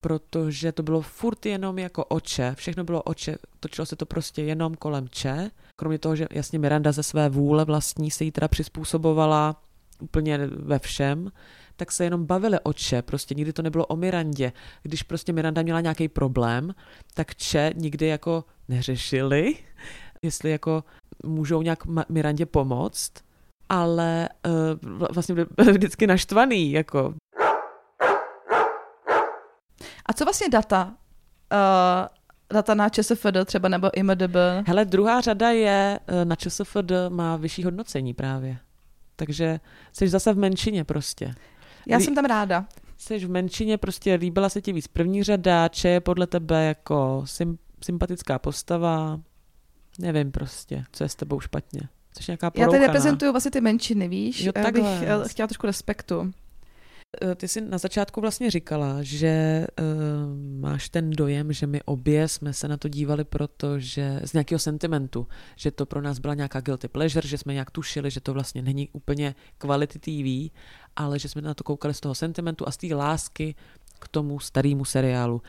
[0.00, 4.74] Protože to bylo furt jenom jako oče, všechno bylo oče, točilo se to prostě jenom
[4.74, 9.62] kolem če, kromě toho, že jasně Miranda ze své vůle vlastní se jí teda přizpůsobovala
[10.00, 11.30] úplně ve všem,
[11.76, 14.52] tak se jenom bavili o Če, prostě nikdy to nebylo o Mirandě.
[14.82, 16.74] Když prostě Miranda měla nějaký problém,
[17.14, 19.54] tak Če nikdy jako neřešili,
[20.22, 20.84] jestli jako
[21.24, 21.78] můžou nějak
[22.08, 23.12] Mirandě pomoct,
[23.68, 27.14] ale uh, vlastně byli vždycky naštvaný, jako
[30.10, 30.84] A co vlastně data?
[31.52, 32.08] Uh,
[32.52, 34.36] data na ČSFD třeba nebo IMDB?
[34.66, 38.58] Hele, druhá řada je eh, na ČSFD má vyšší hodnocení právě.
[39.16, 39.60] Takže
[39.92, 41.34] jsi zase v menšině prostě.
[41.86, 42.64] Já Lí- jsem tam ráda.
[42.96, 47.22] Jsi v menšině, prostě líbila se ti víc první řada, Če je podle tebe jako
[47.24, 49.20] sym, sympatická postava.
[49.98, 51.80] Nevím prostě, co je s tebou špatně.
[52.20, 52.72] Jsi nějaká Já porouchaná.
[52.72, 54.40] tady reprezentuju vlastně ty menšiny, víš?
[54.40, 55.24] Jo, Já bych takhle.
[55.24, 56.32] eh, chtěla trošku respektu.
[57.22, 59.86] Eh, Ty jsi na začátku vlastně říkala, že uh,
[60.60, 65.26] máš ten dojem, že my obě jsme se na to dívali, protože z nějakého sentimentu,
[65.56, 68.62] že to pro nás byla nějaká guilty pleasure, že jsme nějak tušili, že to vlastně
[68.62, 70.54] není úplně quality TV,
[70.96, 73.54] ale že jsme na to koukali z toho sentimentu a z té lásky
[73.98, 75.42] k tomu starému seriálu.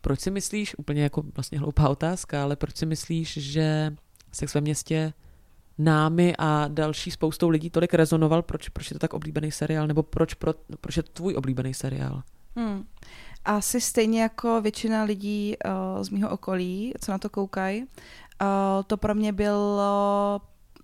[0.00, 3.96] Proč si myslíš, úplně jako vlastně hloupá otázka, ale proč si myslíš, že
[4.32, 5.12] Sex ve městě
[5.78, 10.02] námi a další spoustou lidí tolik rezonoval, proč, proč je to tak oblíbený seriál, nebo
[10.02, 12.22] proč, pro, proč je to tvůj oblíbený seriál?
[12.56, 12.84] Hmm.
[13.44, 17.86] Asi stejně jako většina lidí uh, z mého okolí, co na to koukají, uh,
[18.86, 20.40] to pro mě bylo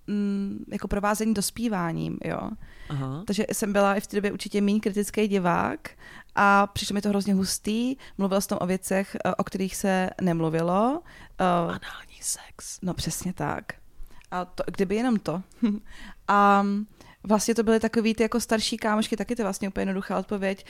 [0.07, 2.51] mm, jako provázení dospíváním, jo.
[2.89, 3.23] Aha.
[3.27, 5.91] Takže jsem byla i v té době určitě méně kritický divák
[6.35, 7.97] a přišlo mi to hrozně hustý.
[8.19, 11.03] Mluvila jsem o věcech, eh, o kterých se nemluvilo.
[11.41, 12.79] Uh, Anální sex.
[12.83, 13.65] No přesně tak.
[14.31, 15.43] A to, kdyby jenom to.
[16.29, 16.67] a
[17.29, 20.65] vlastně to byly takový ty jako starší kámošky, taky to je vlastně úplně jednoduchá odpověď,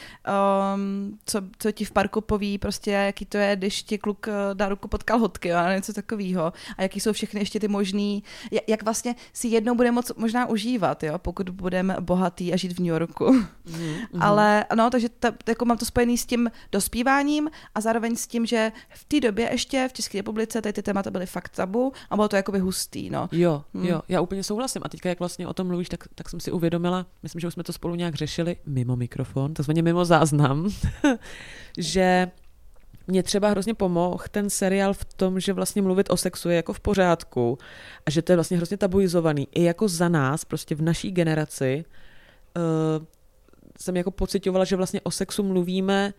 [0.74, 4.32] um, co, co ti v parku poví, prostě jaký to je, když ti kluk eh,
[4.54, 6.52] dá ruku pod kalhotky, jo, a něco takového.
[6.78, 8.22] A jaký jsou všechny ještě ty možný,
[8.68, 12.78] jak, vlastně si jednou bude moc možná užívat, jo, pokud budeme bohatý a žít v
[12.78, 13.34] New Yorku.
[13.68, 18.26] Mhm, Ale no, takže ta, jako mám to spojený s tím dospíváním a zároveň s
[18.26, 21.92] tím, že v té době ještě v České republice tady ty témata byly fakt tabu
[22.10, 23.28] a bylo to jakoby hustý, no.
[23.32, 23.84] Jo, Hmm.
[23.86, 24.82] jo, já úplně souhlasím.
[24.84, 27.54] A teďka, jak vlastně o tom mluvíš, tak, tak jsem si uvědomila, myslím, že už
[27.54, 30.68] jsme to spolu nějak řešili mimo mikrofon, takzvaně mimo záznam,
[31.78, 32.30] že
[33.06, 36.72] mě třeba hrozně pomohl ten seriál v tom, že vlastně mluvit o sexu je jako
[36.72, 37.58] v pořádku
[38.06, 39.48] a že to je vlastně hrozně tabuizovaný.
[39.54, 41.84] I jako za nás, prostě v naší generaci,
[42.56, 43.06] uh,
[43.80, 46.14] jsem jako pocitovala, že vlastně o sexu mluvíme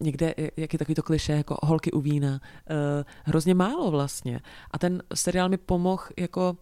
[0.00, 2.76] někde, jak je takový to kliše, jako holky u vína, uh,
[3.24, 4.40] hrozně málo vlastně.
[4.70, 6.56] A ten seriál mi pomohl jako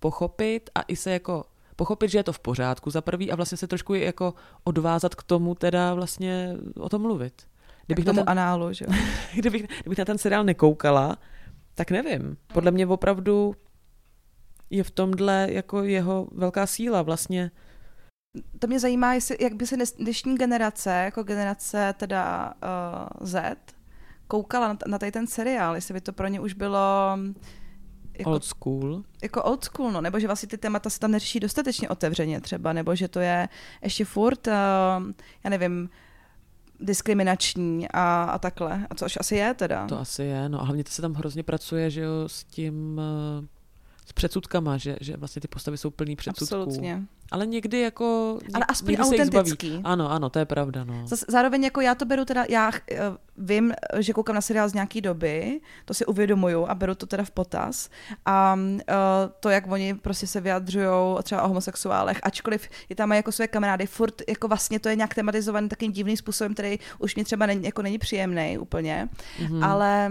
[0.00, 1.44] pochopit a i se jako
[1.78, 5.14] pochopit, že je to v pořádku za prvý a vlastně se trošku i jako odvázat
[5.14, 7.42] k tomu teda vlastně o tom mluvit.
[7.86, 8.94] Kdybych na, tomu ten, análu, že jo.
[9.34, 11.18] kdybych, kdybych na ten seriál nekoukala,
[11.74, 12.36] tak nevím.
[12.52, 13.54] Podle mě opravdu
[14.70, 17.50] je v tomhle jako jeho velká síla vlastně
[18.58, 22.54] to mě zajímá, jestli, jak by se dnešní generace, jako generace teda
[23.20, 23.56] uh, Z,
[24.26, 27.18] koukala na, na tady ten seriál, jestli by to pro ně už bylo
[28.18, 29.02] jako, Old school.
[29.22, 32.72] jako old school, no, nebo že vlastně ty témata se tam neřeší dostatečně otevřeně třeba,
[32.72, 33.48] nebo že to je
[33.82, 34.52] ještě furt, uh,
[35.44, 35.90] já nevím,
[36.80, 39.86] diskriminační a, a takhle, a což asi je teda.
[39.86, 43.00] To asi je, no a hlavně to se tam hrozně pracuje, že jo, s tím,
[43.00, 43.46] eh,
[44.06, 46.54] s předsudkama, že, že vlastně ty postavy jsou plný předsudků.
[46.54, 47.02] Absolutně.
[47.30, 48.38] Ale někdy jako...
[48.54, 49.80] Ale aspoň někdy autentický.
[49.84, 51.06] Ano, ano, to je pravda, no.
[51.06, 52.96] Zas, zároveň jako já to beru teda, já uh,
[53.36, 57.24] vím, že koukám na seriál z nějaký doby, to si uvědomuju a beru to teda
[57.24, 57.90] v potaz.
[58.26, 58.80] A uh,
[59.40, 60.88] to, jak oni prostě se vyjadřují
[61.22, 64.96] třeba o homosexuálech, ačkoliv je tam mají jako své kamarády, furt jako vlastně to je
[64.96, 69.08] nějak tematizovaný takým divným způsobem, který už mě třeba není, jako není příjemný úplně,
[69.40, 69.52] Mhm.
[69.60, 69.64] mm-hmm.
[69.64, 70.10] ale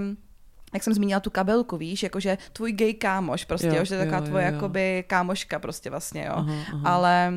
[0.77, 4.01] jak jsem zmínila tu kabelku, víš, jakože tvůj gay kámoš prostě, Jo, jo, že to
[4.01, 4.53] je taková jo, tvoje jo, jo.
[4.55, 6.33] jakoby kámoška prostě vlastně, jo.
[6.35, 6.89] Aha, aha.
[6.89, 7.33] Ale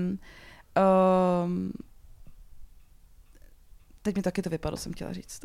[1.44, 1.72] um,
[4.02, 5.44] teď mi taky to vypadlo, jsem chtěla říct.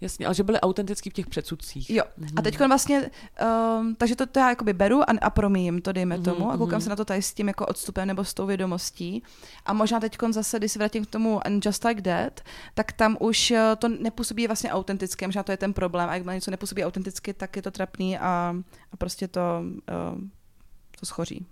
[0.00, 1.90] Jasně, ale že byly autentický v těch předsudcích.
[1.90, 2.04] Jo.
[2.36, 3.10] A teď vlastně,
[3.80, 6.56] um, takže to, to já jakoby beru a, a promíjím to, dejme tomu, Mhm, a
[6.56, 6.80] koukám mhm.
[6.80, 9.22] se na to tady s tím jako odstupem nebo s tou vědomostí.
[9.66, 12.40] A možná teď zase, když se vrátím k tomu And Just Like That,
[12.74, 16.08] tak tam už eh, to nepůsobí vlastně autenticky, možná to je ten problém.
[16.08, 18.56] A jak něco nepůsobí autenticky, tak je to trapný a,
[18.92, 19.40] a prostě to,
[20.14, 20.20] uh,
[21.00, 21.46] to schoří.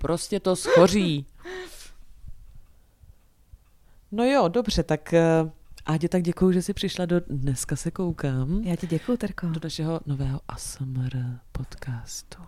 [0.00, 1.26] Prostě to schoří.
[4.12, 5.50] No jo, dobře, tak eh,
[5.90, 8.60] Ádě, tak děkuji, že jsi přišla do Dneska se koukám.
[8.64, 9.46] Já ti děkuji, Terko.
[9.46, 11.16] Do našeho nového ASMR
[11.52, 12.38] podcastu.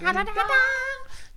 [0.00, 0.52] Ta-da-da-da!